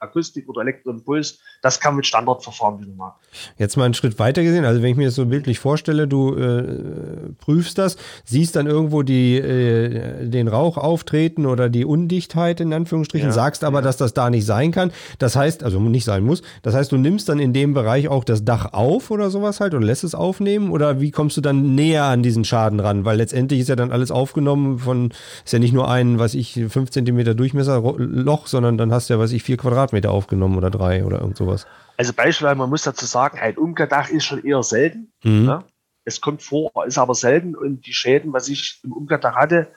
Elektroakustik 0.00 0.48
oder 0.48 0.62
Elektroimpuls, 0.62 1.38
das 1.62 1.80
kann 1.80 1.96
mit 1.96 2.06
Standardverfahren 2.06 2.80
wieder 2.80 2.92
machen. 2.92 3.14
Jetzt 3.58 3.76
mal 3.76 3.84
einen 3.84 3.94
Schritt 3.94 4.18
weiter 4.18 4.42
gesehen, 4.42 4.64
also 4.64 4.82
wenn 4.82 4.90
ich 4.90 4.96
mir 4.96 5.06
das 5.06 5.14
so 5.14 5.26
bildlich 5.26 5.58
vorstelle, 5.58 6.06
du 6.06 6.34
äh, 6.34 7.32
prüfst 7.38 7.78
das, 7.78 7.96
siehst 8.24 8.56
dann 8.56 8.66
irgendwo 8.66 9.02
die, 9.02 9.36
äh, 9.36 10.28
den 10.28 10.48
Rauch 10.48 10.76
auftreten 10.76 11.46
oder 11.46 11.68
die 11.68 11.84
Undichtheit 11.84 12.60
in 12.60 12.72
Anführungsstrichen, 12.72 13.28
ja, 13.28 13.34
sagst 13.34 13.64
aber, 13.64 13.78
ja. 13.78 13.82
dass 13.82 13.96
das 13.96 14.12
da 14.14 14.30
nicht 14.30 14.44
sein 14.44 14.70
kann. 14.70 14.92
Das 15.18 15.34
heißt, 15.34 15.62
also 15.62 15.80
nicht 15.80 16.04
sein 16.04 16.24
muss, 16.24 16.42
das 16.62 16.74
heißt, 16.74 16.92
du 16.92 16.96
nimmst 16.96 17.28
dann 17.28 17.38
in 17.38 17.52
dem 17.52 17.74
Bereich 17.74 18.08
auch 18.08 18.24
das 18.24 18.44
Dach 18.44 18.72
auf 18.72 19.10
oder 19.10 19.30
sowas 19.30 19.60
halt 19.60 19.74
oder 19.74 19.84
lässt 19.84 20.04
es 20.04 20.14
aufnehmen 20.14 20.70
oder 20.70 21.00
wie 21.00 21.10
kommst 21.10 21.36
du 21.36 21.40
dann 21.40 21.74
näher 21.74 22.04
an 22.04 22.22
diesen 22.22 22.44
Schaden 22.44 22.80
ran? 22.80 23.04
Weil 23.04 23.16
letztendlich 23.16 23.60
ist 23.60 23.68
ja 23.68 23.76
dann 23.76 23.92
alles 23.92 24.10
aufgenommen 24.10 24.78
von, 24.78 25.12
ist 25.44 25.52
ja 25.52 25.58
nicht 25.58 25.72
nur 25.72 25.88
ein, 25.90 26.18
was 26.18 26.34
ich, 26.34 26.54
5 26.68 26.90
cm 26.90 27.36
Durchmesser 27.36 27.82
Loch, 27.98 28.46
sondern 28.46 28.76
dann 28.78 28.92
hast 28.92 29.08
du 29.08 29.14
ja, 29.14 29.20
was 29.20 29.32
ich, 29.32 29.42
4 29.42 29.56
Quadratmeter 29.56 29.85
aufgenommen 30.10 30.56
oder 30.56 30.70
drei 30.70 31.04
oder 31.04 31.20
irgend 31.20 31.36
sowas. 31.36 31.66
Also 31.96 32.12
beispielsweise, 32.12 32.56
man 32.56 32.70
muss 32.70 32.82
dazu 32.82 33.06
sagen, 33.06 33.38
ein 33.38 33.56
Umkehrdach 33.56 34.08
ist 34.10 34.24
schon 34.24 34.44
eher 34.44 34.62
selten. 34.62 35.12
Mhm. 35.24 35.44
Ne? 35.46 35.64
Es 36.04 36.20
kommt 36.20 36.42
vor, 36.42 36.70
ist 36.86 36.98
aber 36.98 37.14
selten 37.14 37.56
und 37.56 37.86
die 37.86 37.92
Schäden, 37.92 38.32
was 38.32 38.48
ich 38.48 38.80
im 38.84 38.92
Umkehrdach 38.92 39.34
hatte, 39.34 39.68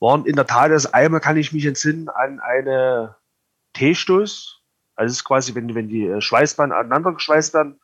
waren 0.00 0.24
in 0.24 0.36
der 0.36 0.46
Tat, 0.46 0.70
also 0.70 0.92
einmal 0.92 1.20
kann 1.20 1.36
ich 1.36 1.52
mich 1.52 1.64
entsinnen 1.66 2.08
an 2.08 2.40
eine 2.40 3.16
T-Stoß. 3.74 4.62
Also 4.94 5.12
es 5.12 5.18
ist 5.18 5.24
quasi, 5.24 5.54
wenn, 5.54 5.74
wenn 5.74 5.88
die 5.88 6.06
äh, 6.06 6.20
Schweißbahnen 6.20 6.76
aneinander 6.76 7.12
geschweißt 7.12 7.54
werden, 7.54 7.80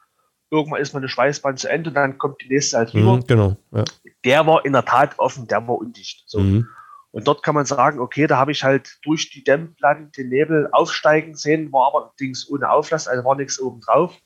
irgendwann 0.50 0.80
ist 0.80 0.94
meine 0.94 1.08
Schweißbahn 1.08 1.56
zu 1.56 1.68
Ende, 1.68 1.90
dann 1.90 2.18
kommt 2.18 2.40
die 2.42 2.48
nächste 2.48 2.78
halt 2.78 2.94
rüber. 2.94 3.16
Mhm, 3.16 3.26
genau. 3.26 3.56
Ja. 3.72 3.84
Der 4.24 4.46
war 4.46 4.64
in 4.64 4.72
der 4.72 4.84
Tat 4.84 5.18
offen, 5.18 5.46
der 5.48 5.66
war 5.66 5.76
undicht. 5.76 6.24
So. 6.26 6.40
Mhm. 6.40 6.68
Und 7.14 7.28
dort 7.28 7.44
kann 7.44 7.54
man 7.54 7.64
sagen, 7.64 8.00
okay, 8.00 8.26
da 8.26 8.38
habe 8.38 8.50
ich 8.50 8.64
halt 8.64 8.98
durch 9.04 9.30
die 9.30 9.44
Dämmplatten 9.44 10.10
den 10.10 10.30
Nebel 10.30 10.68
aufsteigen 10.72 11.36
sehen, 11.36 11.72
war 11.72 11.94
allerdings 11.94 12.50
ohne 12.50 12.68
Auflass, 12.68 13.06
also 13.06 13.24
war 13.24 13.36
nichts 13.36 13.60
oben 13.60 13.80
drauf. 13.80 14.16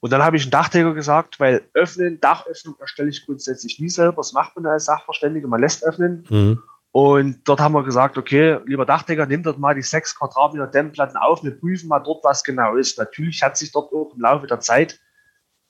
Und 0.00 0.10
dann 0.10 0.22
habe 0.22 0.38
ich 0.38 0.44
einen 0.44 0.50
Dachdecker 0.50 0.94
gesagt, 0.94 1.38
weil 1.38 1.68
öffnen, 1.74 2.18
Dachöffnung 2.18 2.76
erstelle 2.80 3.10
ich 3.10 3.26
grundsätzlich 3.26 3.78
nie 3.78 3.90
selber. 3.90 4.16
Das 4.16 4.32
macht 4.32 4.56
man 4.56 4.64
als 4.64 4.86
Sachverständige, 4.86 5.48
man 5.48 5.60
lässt 5.60 5.84
öffnen. 5.84 6.24
Mhm. 6.30 6.62
Und 6.92 7.46
dort 7.46 7.60
haben 7.60 7.74
wir 7.74 7.84
gesagt, 7.84 8.16
okay, 8.16 8.58
lieber 8.64 8.86
Dachdecker, 8.86 9.26
nimm 9.26 9.42
dort 9.42 9.58
mal 9.58 9.74
die 9.74 9.82
sechs 9.82 10.16
Quadratmeter 10.16 10.66
Dämmplatten 10.66 11.18
auf, 11.18 11.44
wir 11.44 11.60
prüfen 11.60 11.88
mal 11.88 11.98
dort, 11.98 12.24
was 12.24 12.42
genau 12.42 12.76
ist. 12.76 12.96
Natürlich 12.96 13.42
hat 13.42 13.58
sich 13.58 13.70
dort 13.70 13.92
auch 13.92 14.14
im 14.14 14.22
Laufe 14.22 14.46
der 14.46 14.60
Zeit 14.60 14.98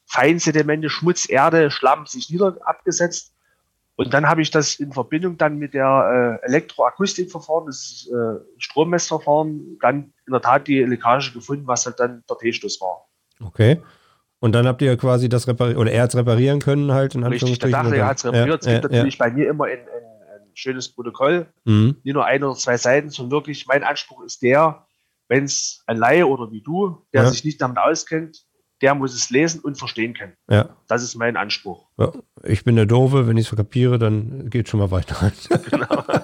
Feinsedimente, 0.06 0.88
Schmutz, 0.88 1.28
Erde, 1.28 1.72
Schlamm 1.72 2.06
sich 2.06 2.30
nieder 2.30 2.56
abgesetzt. 2.64 3.34
Und 3.98 4.14
dann 4.14 4.28
habe 4.28 4.42
ich 4.42 4.52
das 4.52 4.76
in 4.76 4.92
Verbindung 4.92 5.38
dann 5.38 5.58
mit 5.58 5.74
der 5.74 6.38
äh, 6.40 6.46
Elektroakustikverfahren, 6.46 7.66
das 7.66 8.08
äh, 8.08 8.38
Strommessverfahren, 8.58 9.76
dann 9.82 10.12
in 10.24 10.32
der 10.32 10.40
Tat 10.40 10.68
die 10.68 10.84
Leckage 10.84 11.32
gefunden, 11.32 11.66
was 11.66 11.84
halt 11.84 11.98
dann 11.98 12.22
der 12.30 12.38
T-Stoß 12.38 12.80
war. 12.80 13.08
Okay. 13.44 13.82
Und 14.38 14.52
dann 14.52 14.68
habt 14.68 14.82
ihr 14.82 14.96
quasi 14.96 15.28
das 15.28 15.48
repariert, 15.48 15.78
oder 15.78 15.90
er 15.90 16.04
hat 16.04 16.10
es 16.10 16.16
reparieren 16.16 16.60
können 16.60 16.92
halt 16.92 17.16
in 17.16 17.24
Richtig, 17.24 17.58
der 17.58 17.70
er 17.70 18.06
hat 18.06 18.18
es 18.18 18.24
repariert. 18.24 18.64
Ja, 18.64 18.70
es 18.72 18.80
gibt 18.82 18.92
ja, 18.92 18.98
natürlich 18.98 19.18
ja. 19.18 19.26
bei 19.26 19.32
mir 19.32 19.48
immer 19.48 19.64
ein, 19.64 19.80
ein, 19.80 20.42
ein 20.42 20.50
schönes 20.54 20.88
Protokoll, 20.90 21.48
mhm. 21.64 21.96
nicht 22.04 22.14
nur 22.14 22.24
ein 22.24 22.44
oder 22.44 22.54
zwei 22.54 22.76
Seiten, 22.76 23.10
sondern 23.10 23.32
wirklich, 23.32 23.66
mein 23.66 23.82
Anspruch 23.82 24.22
ist 24.22 24.42
der, 24.42 24.86
wenn 25.26 25.42
es 25.42 25.82
ein 25.88 25.96
Laie 25.96 26.24
oder 26.24 26.52
wie 26.52 26.62
du, 26.62 27.04
der 27.12 27.26
sich 27.26 27.44
nicht 27.44 27.60
damit 27.60 27.78
auskennt, 27.78 28.44
der 28.80 28.94
muss 28.94 29.14
es 29.14 29.30
lesen 29.30 29.60
und 29.60 29.78
verstehen 29.78 30.14
können. 30.14 30.34
Ja. 30.48 30.76
Das 30.86 31.02
ist 31.02 31.14
mein 31.16 31.36
Anspruch. 31.36 31.86
Ja. 31.98 32.12
Ich 32.44 32.64
bin 32.64 32.76
der 32.76 32.86
Doofe, 32.86 33.26
wenn 33.26 33.36
ich 33.36 33.50
es 33.50 33.56
kapiere, 33.56 33.98
dann 33.98 34.50
geht 34.50 34.68
schon 34.68 34.80
mal 34.80 34.90
weiter. 34.90 35.32
Genau. 35.70 36.04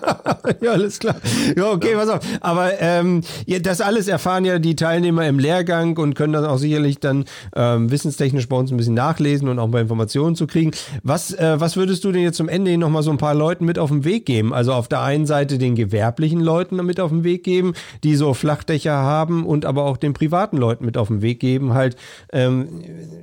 ja, 0.60 0.72
alles 0.72 0.98
klar. 0.98 1.16
Ja, 1.56 1.72
okay, 1.72 1.92
ja. 1.92 1.98
pass 1.98 2.08
auf. 2.08 2.20
Aber 2.40 2.80
ähm, 2.80 3.22
das 3.62 3.80
alles 3.80 4.08
erfahren 4.08 4.44
ja 4.44 4.58
die 4.58 4.76
Teilnehmer 4.76 5.26
im 5.26 5.38
Lehrgang 5.38 5.96
und 5.96 6.14
können 6.14 6.32
das 6.32 6.44
auch 6.44 6.58
sicherlich 6.58 7.00
dann 7.00 7.24
ähm, 7.56 7.90
wissenstechnisch 7.90 8.48
bei 8.48 8.56
uns 8.56 8.70
ein 8.70 8.76
bisschen 8.76 8.94
nachlesen 8.94 9.48
und 9.48 9.58
auch 9.58 9.68
mal 9.68 9.80
Informationen 9.80 10.36
zu 10.36 10.46
kriegen. 10.46 10.70
Was, 11.02 11.32
äh, 11.32 11.56
was 11.58 11.76
würdest 11.76 12.04
du 12.04 12.12
denn 12.12 12.22
jetzt 12.22 12.36
zum 12.36 12.48
Ende 12.48 12.70
hin 12.70 12.80
nochmal 12.80 13.02
so 13.02 13.10
ein 13.10 13.18
paar 13.18 13.34
Leuten 13.34 13.64
mit 13.64 13.78
auf 13.78 13.90
den 13.90 14.04
Weg 14.04 14.26
geben? 14.26 14.54
Also 14.54 14.72
auf 14.72 14.86
der 14.86 15.02
einen 15.02 15.26
Seite 15.26 15.58
den 15.58 15.74
gewerblichen 15.74 16.40
Leuten 16.40 16.76
mit 16.84 17.00
auf 17.00 17.10
den 17.10 17.24
Weg 17.24 17.42
geben, 17.42 17.74
die 18.04 18.14
so 18.14 18.34
Flachdächer 18.34 18.94
haben 18.94 19.44
und 19.44 19.64
aber 19.64 19.84
auch 19.84 19.96
den 19.96 20.12
privaten 20.12 20.56
Leuten 20.56 20.84
mit 20.84 20.96
auf 20.96 21.08
den 21.08 21.20
Weg 21.20 21.40
geben, 21.40 21.74
halt 21.74 21.96
äh, 22.32 22.44
ähm, 22.44 22.68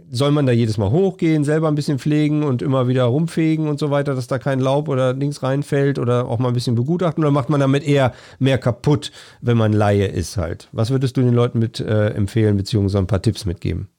soll 0.09 0.31
man 0.31 0.45
da 0.45 0.51
jedes 0.51 0.77
Mal 0.77 0.91
hochgehen, 0.91 1.43
selber 1.43 1.67
ein 1.67 1.75
bisschen 1.75 1.99
pflegen 1.99 2.43
und 2.43 2.61
immer 2.61 2.87
wieder 2.87 3.03
rumfegen 3.03 3.67
und 3.67 3.79
so 3.79 3.91
weiter, 3.91 4.15
dass 4.15 4.27
da 4.27 4.39
kein 4.39 4.59
Laub 4.59 4.89
oder 4.89 5.13
Dings 5.13 5.43
reinfällt 5.43 5.99
oder 5.99 6.27
auch 6.27 6.39
mal 6.39 6.49
ein 6.49 6.53
bisschen 6.53 6.75
begutachten 6.75 7.10
oder 7.19 7.31
macht 7.31 7.49
man 7.49 7.59
damit 7.59 7.83
eher 7.83 8.13
mehr 8.39 8.57
kaputt, 8.57 9.11
wenn 9.41 9.57
man 9.57 9.73
Laie 9.73 10.07
ist 10.07 10.37
halt? 10.37 10.69
Was 10.71 10.89
würdest 10.89 11.17
du 11.17 11.21
den 11.21 11.33
Leuten 11.33 11.59
mit 11.59 11.79
äh, 11.79 12.09
empfehlen, 12.09 12.57
beziehungsweise 12.57 12.99
ein 12.99 13.07
paar 13.07 13.21
Tipps 13.21 13.45
mitgeben? 13.45 13.89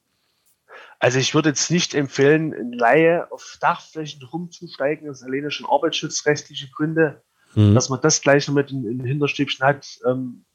Also 0.99 1.19
ich 1.19 1.35
würde 1.35 1.49
jetzt 1.49 1.69
nicht 1.69 1.93
empfehlen, 1.95 2.53
in 2.53 2.71
Laie 2.71 3.29
auf 3.29 3.57
Dachflächen 3.59 4.23
rumzusteigen, 4.23 5.07
das 5.07 5.21
ist 5.21 5.27
alleine 5.27 5.51
schon 5.51 5.67
arbeitsschutzrechtliche 5.69 6.69
Gründe, 6.73 7.21
mhm. 7.55 7.75
dass 7.75 7.89
man 7.89 7.99
das 8.01 8.21
gleich 8.21 8.47
noch 8.47 8.55
mit 8.55 8.71
in, 8.71 8.85
in 8.85 9.03
Hinterstübchen 9.03 9.65
hat. 9.65 9.99
Ähm, 10.07 10.45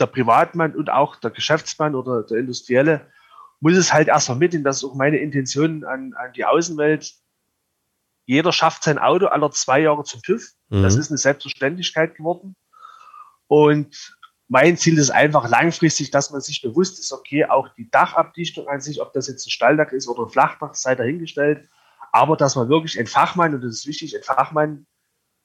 der 0.00 0.06
Privatmann 0.06 0.74
und 0.74 0.90
auch 0.90 1.16
der 1.16 1.30
Geschäftsmann 1.30 1.94
oder 1.94 2.22
der 2.22 2.38
Industrielle 2.38 3.06
muss 3.60 3.76
es 3.76 3.92
halt 3.92 4.08
erst 4.08 4.26
vermitteln, 4.26 4.64
das 4.64 4.78
ist 4.78 4.84
auch 4.84 4.94
meine 4.94 5.18
Intention 5.18 5.84
an, 5.84 6.14
an 6.14 6.32
die 6.32 6.44
Außenwelt. 6.44 7.14
Jeder 8.30 8.52
schafft 8.52 8.84
sein 8.84 9.00
Auto 9.00 9.26
alle 9.26 9.50
zwei 9.50 9.80
Jahre 9.80 10.04
zum 10.04 10.22
TÜV. 10.22 10.52
Mhm. 10.68 10.84
Das 10.84 10.94
ist 10.94 11.10
eine 11.10 11.18
Selbstverständlichkeit 11.18 12.14
geworden. 12.14 12.54
Und 13.48 14.16
mein 14.46 14.76
Ziel 14.76 14.98
ist 14.98 15.10
einfach 15.10 15.48
langfristig, 15.48 16.12
dass 16.12 16.30
man 16.30 16.40
sich 16.40 16.62
bewusst 16.62 17.00
ist, 17.00 17.12
okay, 17.12 17.46
auch 17.46 17.70
die 17.74 17.90
Dachabdichtung 17.90 18.68
an 18.68 18.80
sich, 18.80 19.02
ob 19.02 19.12
das 19.14 19.26
jetzt 19.26 19.48
ein 19.48 19.50
Stalldach 19.50 19.90
ist 19.90 20.06
oder 20.06 20.22
ein 20.22 20.28
Flachdach, 20.28 20.76
sei 20.76 20.94
dahingestellt, 20.94 21.68
aber 22.12 22.36
dass 22.36 22.54
man 22.54 22.68
wirklich 22.68 23.00
ein 23.00 23.08
Fachmann, 23.08 23.52
und 23.52 23.62
das 23.62 23.78
ist 23.78 23.86
wichtig, 23.88 24.16
ein 24.16 24.22
Fachmann 24.22 24.86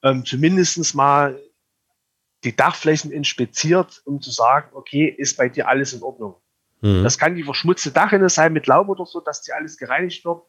ähm, 0.04 0.24
zumindest 0.24 0.94
mal 0.94 1.42
die 2.44 2.54
Dachflächen 2.54 3.10
inspiziert, 3.10 4.00
um 4.04 4.22
zu 4.22 4.30
sagen, 4.30 4.70
okay, 4.74 5.08
ist 5.08 5.36
bei 5.36 5.48
dir 5.48 5.66
alles 5.66 5.92
in 5.92 6.04
Ordnung. 6.04 6.36
Mhm. 6.82 7.02
Das 7.02 7.18
kann 7.18 7.34
die 7.34 7.42
verschmutzte 7.42 7.90
Dachrinne 7.90 8.28
sein 8.28 8.52
mit 8.52 8.68
Laub 8.68 8.88
oder 8.88 9.06
so, 9.06 9.18
dass 9.18 9.42
die 9.42 9.52
alles 9.52 9.76
gereinigt 9.76 10.24
wird, 10.24 10.44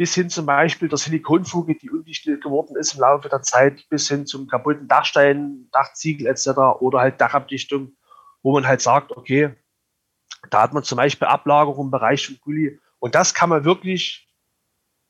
bis 0.00 0.14
hin 0.14 0.30
zum 0.30 0.46
Beispiel 0.46 0.88
der 0.88 0.96
Silikonfuge, 0.96 1.74
die 1.74 1.90
undicht 1.90 2.24
geworden 2.24 2.74
ist 2.74 2.94
im 2.94 3.00
Laufe 3.00 3.28
der 3.28 3.42
Zeit, 3.42 3.86
bis 3.90 4.08
hin 4.08 4.24
zum 4.24 4.46
kaputten 4.46 4.88
Dachstein, 4.88 5.68
Dachziegel 5.72 6.26
etc. 6.26 6.80
oder 6.80 7.00
halt 7.00 7.20
Dachabdichtung, 7.20 7.92
wo 8.42 8.52
man 8.52 8.66
halt 8.66 8.80
sagt, 8.80 9.14
okay, 9.14 9.54
da 10.48 10.62
hat 10.62 10.72
man 10.72 10.84
zum 10.84 10.96
Beispiel 10.96 11.28
Ablagerung 11.28 11.88
im 11.88 11.90
Bereich 11.90 12.26
von 12.26 12.38
Gully 12.40 12.80
und 12.98 13.14
das 13.14 13.34
kann 13.34 13.50
man 13.50 13.66
wirklich 13.66 14.26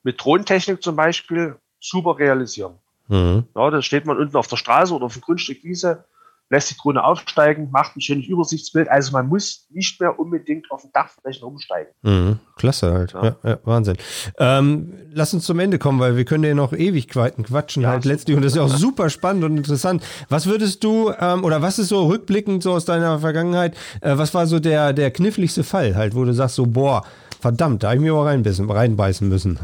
mit 0.03 0.21
Drohntechnik 0.21 0.83
zum 0.83 0.97
Beispiel 0.97 1.55
super 1.79 2.19
realisieren. 2.19 2.81
Mhm. 3.07 3.47
Ja, 3.55 3.71
da 3.71 3.83
steht 3.83 4.07
man 4.07 4.19
unten 4.19 4.37
auf 4.37 4.49
der 4.49 4.57
Straße 4.57 4.93
oder 4.93 5.05
auf 5.05 5.13
dem 5.13 5.23
Grundstück 5.23 5.63
Wiese, 5.63 6.05
lässt 6.51 6.71
die 6.71 6.77
Drohne 6.77 7.03
aufsteigen, 7.03 7.71
macht 7.71 7.97
ein 7.97 8.01
schönes 8.01 8.27
Übersichtsbild. 8.27 8.89
Also 8.89 9.13
man 9.13 9.29
muss 9.29 9.67
nicht 9.71 10.01
mehr 10.01 10.19
unbedingt 10.19 10.71
auf 10.71 10.83
den 10.83 10.93
Dachflächen 10.93 11.45
umsteigen. 11.45 11.91
Mhm, 12.03 12.41
klasse 12.57 12.93
halt. 12.93 13.13
Ja. 13.13 13.25
Ja, 13.25 13.37
ja, 13.45 13.59
Wahnsinn. 13.65 13.97
Ähm, 14.39 14.95
lass 15.13 15.33
uns 15.33 15.45
zum 15.45 15.61
Ende 15.61 15.79
kommen, 15.79 16.01
weil 16.01 16.17
wir 16.17 16.25
können 16.25 16.45
ja 16.45 16.55
noch 16.55 16.73
Ewigkeiten 16.73 17.45
quatschen 17.45 17.87
halt 17.87 18.05
letztlich 18.05 18.37
und 18.37 18.45
das 18.45 18.55
ist 18.55 18.59
auch 18.59 18.69
super 18.69 19.11
spannend 19.11 19.45
und 19.45 19.57
interessant. 19.57 20.03
Was 20.29 20.47
würdest 20.47 20.83
du 20.83 21.13
ähm, 21.19 21.45
oder 21.45 21.63
was 21.63 21.79
ist 21.79 21.89
so 21.89 22.07
rückblickend 22.07 22.63
so 22.63 22.73
aus 22.73 22.85
deiner 22.85 23.21
Vergangenheit, 23.21 23.77
äh, 24.01 24.19
was 24.19 24.35
war 24.35 24.47
so 24.47 24.59
der, 24.59 24.93
der 24.93 25.13
kniffligste 25.13 25.63
Fall 25.63 25.95
halt, 25.95 26.15
wo 26.15 26.25
du 26.25 26.35
sagst 26.35 26.57
so, 26.57 26.67
boah, 26.67 27.05
verdammt, 27.41 27.85
da 27.85 27.89
habe 27.89 27.97
ich 27.97 28.03
mir 28.03 28.13
aber 28.13 28.75
reinbeißen 28.75 29.29
müssen 29.29 29.59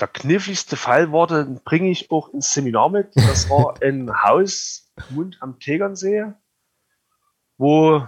der 0.00 0.08
kniffligste 0.08 0.76
Fall 0.76 1.12
war, 1.12 1.26
den 1.26 1.60
bringe 1.62 1.90
ich 1.90 2.10
auch 2.10 2.28
ins 2.32 2.52
Seminar 2.52 2.88
mit. 2.90 3.10
Das 3.14 3.50
war 3.50 3.74
ein 3.82 4.10
Haus 4.22 4.90
Mund 5.10 5.38
am 5.40 5.58
Tegernsee, 5.58 6.32
wo 7.58 8.06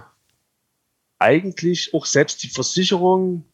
eigentlich 1.19 1.93
auch 1.93 2.05
selbst 2.05 2.43
die 2.43 2.49
Versicherung 2.49 3.45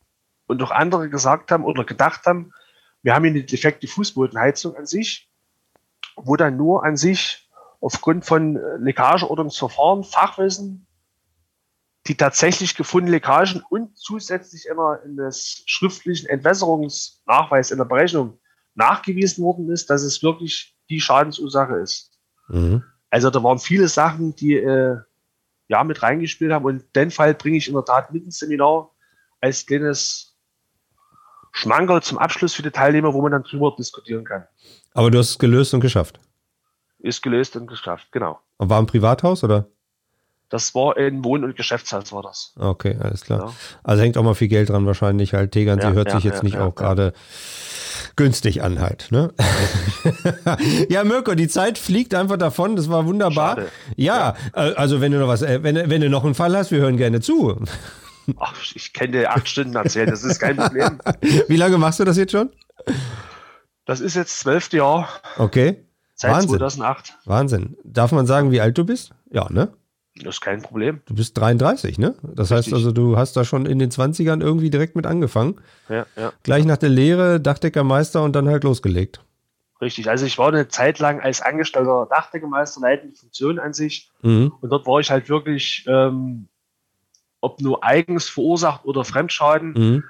und 0.47 0.63
auch 0.63 0.71
andere 0.71 1.09
gesagt 1.09 1.51
haben 1.51 1.63
oder 1.63 1.83
gedacht 1.83 2.25
haben, 2.25 2.53
wir 3.01 3.13
haben 3.13 3.23
hier 3.23 3.33
eine 3.33 3.43
defekte 3.43 3.87
Fußbodenheizung 3.87 4.75
an 4.75 4.85
sich, 4.85 5.29
wo 6.15 6.35
dann 6.35 6.57
nur 6.57 6.83
an 6.83 6.97
sich 6.97 7.49
aufgrund 7.79 8.25
von 8.25 8.59
Leckageordnungsverfahren, 8.79 10.03
Fachwissen 10.03 10.87
die 12.09 12.17
tatsächlich 12.17 12.75
gefundenen 12.75 13.13
Leckagen 13.13 13.63
und 13.69 13.95
zusätzlich 13.95 14.69
einer 14.69 14.99
eines 15.03 15.61
schriftlichen 15.67 16.27
Entwässerungsnachweis 16.27 17.69
in 17.69 17.77
der 17.77 17.85
Berechnung 17.85 18.39
nachgewiesen 18.73 19.43
worden 19.43 19.69
ist, 19.69 19.91
dass 19.91 20.01
es 20.01 20.23
wirklich 20.23 20.75
die 20.89 20.99
Schadensursache 20.99 21.75
ist. 21.75 22.11
Mhm. 22.47 22.83
Also 23.11 23.29
da 23.29 23.43
waren 23.43 23.59
viele 23.59 23.87
Sachen, 23.87 24.35
die 24.35 24.55
äh, 24.55 24.97
ja 25.67 25.83
mit 25.83 26.01
reingespielt 26.01 26.51
haben 26.51 26.65
und 26.65 26.83
den 26.95 27.11
Fall 27.11 27.35
bringe 27.35 27.57
ich 27.57 27.67
in 27.67 27.75
der 27.75 27.85
Tat 27.85 28.11
mit 28.11 28.25
ins 28.25 28.39
Seminar 28.39 28.89
als 29.39 29.67
kleines 29.67 30.35
Schmankerl 31.51 32.01
zum 32.01 32.17
Abschluss 32.17 32.55
für 32.55 32.63
die 32.63 32.71
Teilnehmer, 32.71 33.13
wo 33.13 33.21
man 33.21 33.31
dann 33.31 33.43
drüber 33.43 33.75
diskutieren 33.77 34.23
kann. 34.25 34.47
Aber 34.93 35.11
du 35.11 35.19
hast 35.19 35.29
es 35.29 35.39
gelöst 35.39 35.75
und 35.75 35.81
geschafft. 35.81 36.19
Ist 36.97 37.21
gelöst 37.21 37.55
und 37.55 37.67
geschafft, 37.67 38.11
genau. 38.11 38.39
Und 38.57 38.69
war 38.71 38.79
ein 38.79 38.87
Privathaus 38.87 39.43
oder? 39.43 39.69
Das 40.49 40.73
war 40.73 40.97
in 40.97 41.23
Wohn- 41.23 41.43
und 41.43 41.55
Geschäftshaus 41.55 42.11
war 42.11 42.23
das. 42.23 42.53
Okay, 42.57 42.97
alles 42.99 43.21
klar. 43.21 43.39
Ja. 43.47 43.53
Also 43.83 44.01
hängt 44.01 44.17
auch 44.17 44.23
mal 44.23 44.33
viel 44.33 44.47
Geld 44.47 44.69
dran 44.69 44.87
wahrscheinlich 44.87 45.33
halt. 45.35 45.51
Tegernsee 45.51 45.89
ja, 45.89 45.93
hört 45.93 46.09
ja, 46.09 46.15
sich 46.15 46.23
jetzt 46.23 46.41
nicht 46.41 46.57
auch 46.57 46.73
gerade 46.73 47.13
günstig 48.15 48.63
an 48.63 48.81
halt. 48.81 49.09
Ne? 49.11 49.31
ja, 50.89 51.03
Mirko, 51.03 51.35
die 51.35 51.47
Zeit 51.47 51.77
fliegt 51.77 52.15
einfach 52.15 52.37
davon. 52.37 52.75
Das 52.75 52.89
war 52.89 53.05
wunderbar. 53.05 53.55
Schade. 53.55 53.69
Ja, 53.95 54.35
äh, 54.53 54.73
also 54.73 55.01
wenn 55.01 55.11
du 55.11 55.19
noch 55.19 55.27
was, 55.27 55.43
äh, 55.43 55.61
wenn, 55.61 55.75
wenn 55.89 56.01
du 56.01 56.09
noch 56.09 56.25
einen 56.25 56.33
Fall 56.35 56.57
hast, 56.57 56.71
wir 56.71 56.79
hören 56.79 56.97
gerne 56.97 57.21
zu. 57.21 57.61
Ach, 58.39 58.55
ich 58.73 58.93
kann 58.93 59.11
dir 59.11 59.31
acht 59.31 59.47
Stunden 59.47 59.75
erzählen, 59.75 60.09
das 60.09 60.23
ist 60.23 60.39
kein 60.39 60.57
Problem. 60.57 60.99
Wie 61.47 61.57
lange 61.57 61.77
machst 61.77 61.99
du 61.99 62.05
das 62.05 62.17
jetzt 62.17 62.31
schon? 62.31 62.49
Das 63.85 63.99
ist 63.99 64.15
jetzt 64.15 64.39
zwölfte 64.39 64.77
Jahr. 64.77 65.09
Okay. 65.37 65.85
Seit 66.15 66.31
Wahnsinn. 66.31 66.49
2008. 66.57 67.17
Wahnsinn. 67.25 67.77
Darf 67.83 68.11
man 68.11 68.25
sagen, 68.27 68.51
wie 68.51 68.59
alt 68.59 68.77
du 68.77 68.83
bist? 68.83 69.11
Ja, 69.31 69.47
ne? 69.49 69.71
Das 70.23 70.35
ist 70.35 70.41
kein 70.41 70.61
Problem. 70.61 71.01
Du 71.05 71.15
bist 71.15 71.37
33, 71.37 71.97
ne? 71.97 72.15
Das 72.21 72.51
Richtig. 72.51 72.57
heißt 72.57 72.73
also, 72.73 72.91
du 72.91 73.17
hast 73.17 73.35
da 73.37 73.45
schon 73.45 73.65
in 73.65 73.79
den 73.79 73.89
20ern 73.89 74.41
irgendwie 74.41 74.69
direkt 74.69 74.95
mit 74.95 75.05
angefangen. 75.05 75.55
Ja, 75.87 76.05
ja. 76.15 76.33
Gleich 76.43 76.65
nach 76.65 76.77
der 76.77 76.89
Lehre, 76.89 77.39
Dachdeckermeister 77.39 78.23
und 78.23 78.35
dann 78.35 78.47
halt 78.47 78.63
losgelegt. 78.63 79.21
Richtig, 79.81 80.09
also 80.09 80.25
ich 80.25 80.37
war 80.37 80.49
eine 80.49 80.67
Zeit 80.67 80.99
lang 80.99 81.21
als 81.21 81.41
Angestellter 81.41 82.05
Dachdeckermeister, 82.09 82.81
leitende 82.81 83.15
Funktion 83.15 83.59
an 83.59 83.73
sich. 83.73 84.11
Mhm. 84.21 84.51
Und 84.59 84.69
dort 84.69 84.85
war 84.85 84.99
ich 84.99 85.09
halt 85.09 85.29
wirklich, 85.29 85.85
ähm, 85.87 86.49
ob 87.39 87.61
nur 87.61 87.83
eigens 87.83 88.27
verursacht 88.27 88.83
oder 88.83 89.05
Fremdschaden, 89.05 89.71
mhm. 89.71 90.03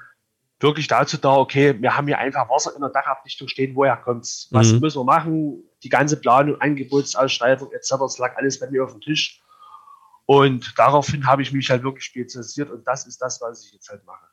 wirklich 0.60 0.88
dazu 0.88 1.18
da, 1.18 1.36
okay, 1.36 1.80
wir 1.80 1.96
haben 1.96 2.08
hier 2.08 2.18
einfach 2.18 2.50
Wasser 2.50 2.74
in 2.74 2.82
der 2.82 2.90
Dachabdichtung 2.90 3.48
stehen, 3.48 3.76
woher 3.76 3.98
kommt's? 3.98 4.48
Was 4.50 4.72
mhm. 4.72 4.80
müssen 4.80 5.02
wir 5.02 5.06
machen? 5.06 5.64
Die 5.84 5.90
ganze 5.90 6.18
Planung, 6.20 6.60
Angebotsausschreibung 6.60 7.72
etc., 7.72 7.94
das 8.00 8.18
lag 8.18 8.36
alles 8.38 8.60
bei 8.60 8.72
mir 8.72 8.84
auf 8.84 8.94
dem 8.94 9.02
Tisch. 9.02 9.40
Und 10.30 10.76
daraufhin 10.78 11.26
habe 11.26 11.42
ich 11.42 11.52
mich 11.54 11.72
halt 11.72 11.82
wirklich 11.82 12.06
spezialisiert 12.06 12.70
und 12.70 12.86
das 12.86 13.08
ist 13.08 13.20
das, 13.20 13.42
was 13.42 13.66
ich 13.66 13.74
jetzt 13.74 13.90
halt 13.90 14.06
mache. 14.06 14.28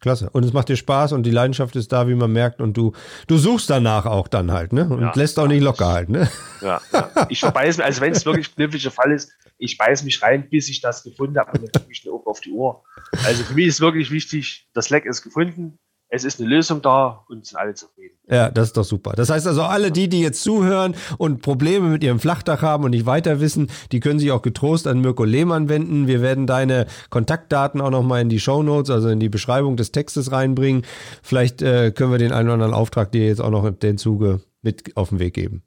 Klasse. 0.00 0.30
Und 0.30 0.46
es 0.46 0.54
macht 0.54 0.70
dir 0.70 0.76
Spaß 0.76 1.12
und 1.12 1.24
die 1.24 1.30
Leidenschaft 1.30 1.76
ist 1.76 1.92
da, 1.92 2.08
wie 2.08 2.14
man 2.14 2.32
merkt. 2.32 2.62
Und 2.62 2.74
du, 2.74 2.94
du 3.26 3.36
suchst 3.36 3.68
danach 3.68 4.06
auch 4.06 4.28
dann 4.28 4.50
halt, 4.50 4.72
ne? 4.72 4.88
Und 4.88 5.02
ja, 5.02 5.12
lässt 5.14 5.38
auch 5.38 5.42
ja, 5.42 5.48
nicht 5.48 5.60
locker 5.60 5.88
halt, 5.88 6.08
ne? 6.08 6.30
Ja, 6.62 6.80
ja. 6.90 7.26
Ich 7.28 7.40
verbeiß 7.40 7.76
mich, 7.76 7.84
also 7.84 8.00
wenn 8.00 8.12
es 8.12 8.24
wirklich 8.24 8.54
kniffliger 8.54 8.90
Fall 8.90 9.12
ist, 9.12 9.30
ich 9.58 9.76
beiß 9.76 10.04
mich 10.04 10.22
rein, 10.22 10.48
bis 10.48 10.70
ich 10.70 10.80
das 10.80 11.02
gefunden 11.02 11.38
habe 11.38 11.52
und 11.52 11.64
dann 11.64 11.82
kriege 11.82 11.92
ich 11.92 12.02
eine 12.06 12.14
auf 12.14 12.40
die 12.40 12.50
Uhr. 12.50 12.82
Also 13.22 13.44
für 13.44 13.52
mich 13.52 13.66
ist 13.66 13.82
wirklich 13.82 14.10
wichtig, 14.10 14.70
das 14.72 14.88
Leck 14.88 15.04
ist 15.04 15.20
gefunden 15.20 15.78
es 16.14 16.24
ist 16.24 16.40
eine 16.40 16.48
Lösung 16.50 16.82
da 16.82 17.24
und 17.28 17.46
sind 17.46 17.56
alle 17.58 17.72
zufrieden. 17.72 18.18
Ja, 18.28 18.50
das 18.50 18.68
ist 18.68 18.76
doch 18.76 18.84
super. 18.84 19.12
Das 19.16 19.30
heißt 19.30 19.46
also, 19.46 19.62
alle 19.62 19.90
die, 19.90 20.10
die 20.10 20.20
jetzt 20.20 20.42
zuhören 20.42 20.94
und 21.16 21.40
Probleme 21.40 21.88
mit 21.88 22.04
ihrem 22.04 22.20
Flachdach 22.20 22.60
haben 22.60 22.84
und 22.84 22.90
nicht 22.90 23.06
weiter 23.06 23.40
wissen, 23.40 23.70
die 23.92 24.00
können 24.00 24.18
sich 24.18 24.30
auch 24.30 24.42
getrost 24.42 24.86
an 24.86 25.00
Mirko 25.00 25.24
Lehmann 25.24 25.70
wenden. 25.70 26.06
Wir 26.06 26.20
werden 26.20 26.46
deine 26.46 26.86
Kontaktdaten 27.08 27.80
auch 27.80 27.88
nochmal 27.88 28.20
in 28.20 28.28
die 28.28 28.40
Show 28.40 28.62
Notes, 28.62 28.90
also 28.90 29.08
in 29.08 29.20
die 29.20 29.30
Beschreibung 29.30 29.78
des 29.78 29.90
Textes 29.90 30.30
reinbringen. 30.30 30.82
Vielleicht 31.22 31.62
äh, 31.62 31.92
können 31.92 32.12
wir 32.12 32.18
den 32.18 32.32
einen 32.32 32.48
oder 32.48 32.54
anderen 32.54 32.74
Auftrag 32.74 33.10
dir 33.10 33.26
jetzt 33.26 33.40
auch 33.40 33.50
noch 33.50 33.64
in 33.64 33.78
den 33.78 33.96
Zuge 33.96 34.42
mit 34.60 34.94
auf 34.98 35.08
den 35.08 35.18
Weg 35.18 35.32
geben. 35.32 35.62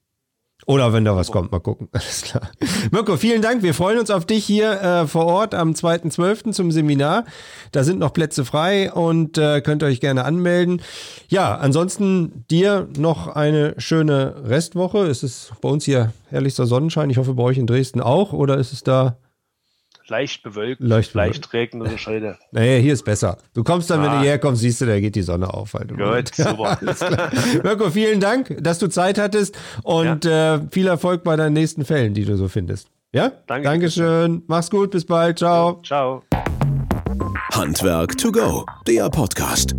Oder 0.67 0.93
wenn 0.93 1.05
da 1.05 1.15
was 1.15 1.31
kommt, 1.31 1.51
mal 1.51 1.59
gucken. 1.59 1.89
Alles 1.93 2.23
klar. 2.23 2.49
Mirko, 2.91 3.17
vielen 3.17 3.41
Dank. 3.41 3.61
Wir 3.61 3.75
freuen 3.75 3.99
uns 3.99 4.09
auf 4.09 4.25
dich 4.25 4.43
hier 4.45 4.81
äh, 4.81 5.07
vor 5.07 5.25
Ort 5.27 5.53
am 5.53 5.71
2.12. 5.71 6.51
zum 6.51 6.71
Seminar. 6.71 7.25
Da 7.71 7.83
sind 7.83 7.99
noch 7.99 8.13
Plätze 8.13 8.45
frei 8.45 8.91
und 8.91 9.37
äh, 9.37 9.61
könnt 9.61 9.83
euch 9.83 10.01
gerne 10.01 10.25
anmelden. 10.25 10.81
Ja, 11.27 11.55
ansonsten 11.55 12.45
dir 12.49 12.87
noch 12.97 13.27
eine 13.27 13.75
schöne 13.77 14.35
Restwoche. 14.43 15.05
Es 15.05 15.21
ist 15.21 15.53
bei 15.61 15.69
uns 15.69 15.85
hier 15.85 16.13
herrlichster 16.29 16.65
Sonnenschein. 16.65 17.11
Ich 17.11 17.17
hoffe 17.17 17.35
bei 17.35 17.43
euch 17.43 17.59
in 17.59 17.67
Dresden 17.67 18.01
auch. 18.01 18.33
Oder 18.33 18.57
ist 18.57 18.73
es 18.73 18.83
da 18.83 19.17
leicht 20.09 20.43
bewölkt, 20.43 20.81
leicht, 20.81 21.13
leicht 21.13 21.53
regnerisch 21.53 22.07
heute. 22.07 22.37
Naja, 22.51 22.77
hier 22.79 22.93
ist 22.93 23.03
besser. 23.03 23.37
Du 23.53 23.63
kommst 23.63 23.89
dann, 23.89 23.99
ah. 23.99 24.03
wenn 24.03 24.11
du 24.11 24.17
ah. 24.17 24.21
hierher 24.21 24.39
kommst, 24.39 24.61
siehst 24.61 24.81
du, 24.81 24.85
da 24.85 24.99
geht 24.99 25.15
die 25.15 25.21
Sonne 25.21 25.53
auf. 25.53 25.73
Halt 25.73 25.89
Gut, 25.89 26.35
super. 26.35 26.77
Mirko, 27.63 27.89
vielen 27.89 28.19
Dank, 28.19 28.57
dass 28.61 28.79
du 28.79 28.87
Zeit 28.87 29.17
hattest 29.17 29.57
und 29.83 30.25
ja. 30.25 30.55
äh, 30.55 30.61
viel 30.71 30.87
Erfolg 30.87 31.23
bei 31.23 31.35
deinen 31.35 31.53
nächsten 31.53 31.85
Fällen, 31.85 32.13
die 32.13 32.25
du 32.25 32.37
so 32.37 32.47
findest. 32.47 32.89
Ja? 33.13 33.31
Danke. 33.47 33.67
Dankeschön. 33.67 34.43
Mach's 34.47 34.69
gut, 34.69 34.91
bis 34.91 35.05
bald. 35.05 35.39
Ciao. 35.39 35.81
Ja, 35.83 35.83
ciao. 35.83 36.23
Handwerk 37.53 38.17
to 38.17 38.31
go, 38.31 38.65
der 38.87 39.09
Podcast. 39.09 39.75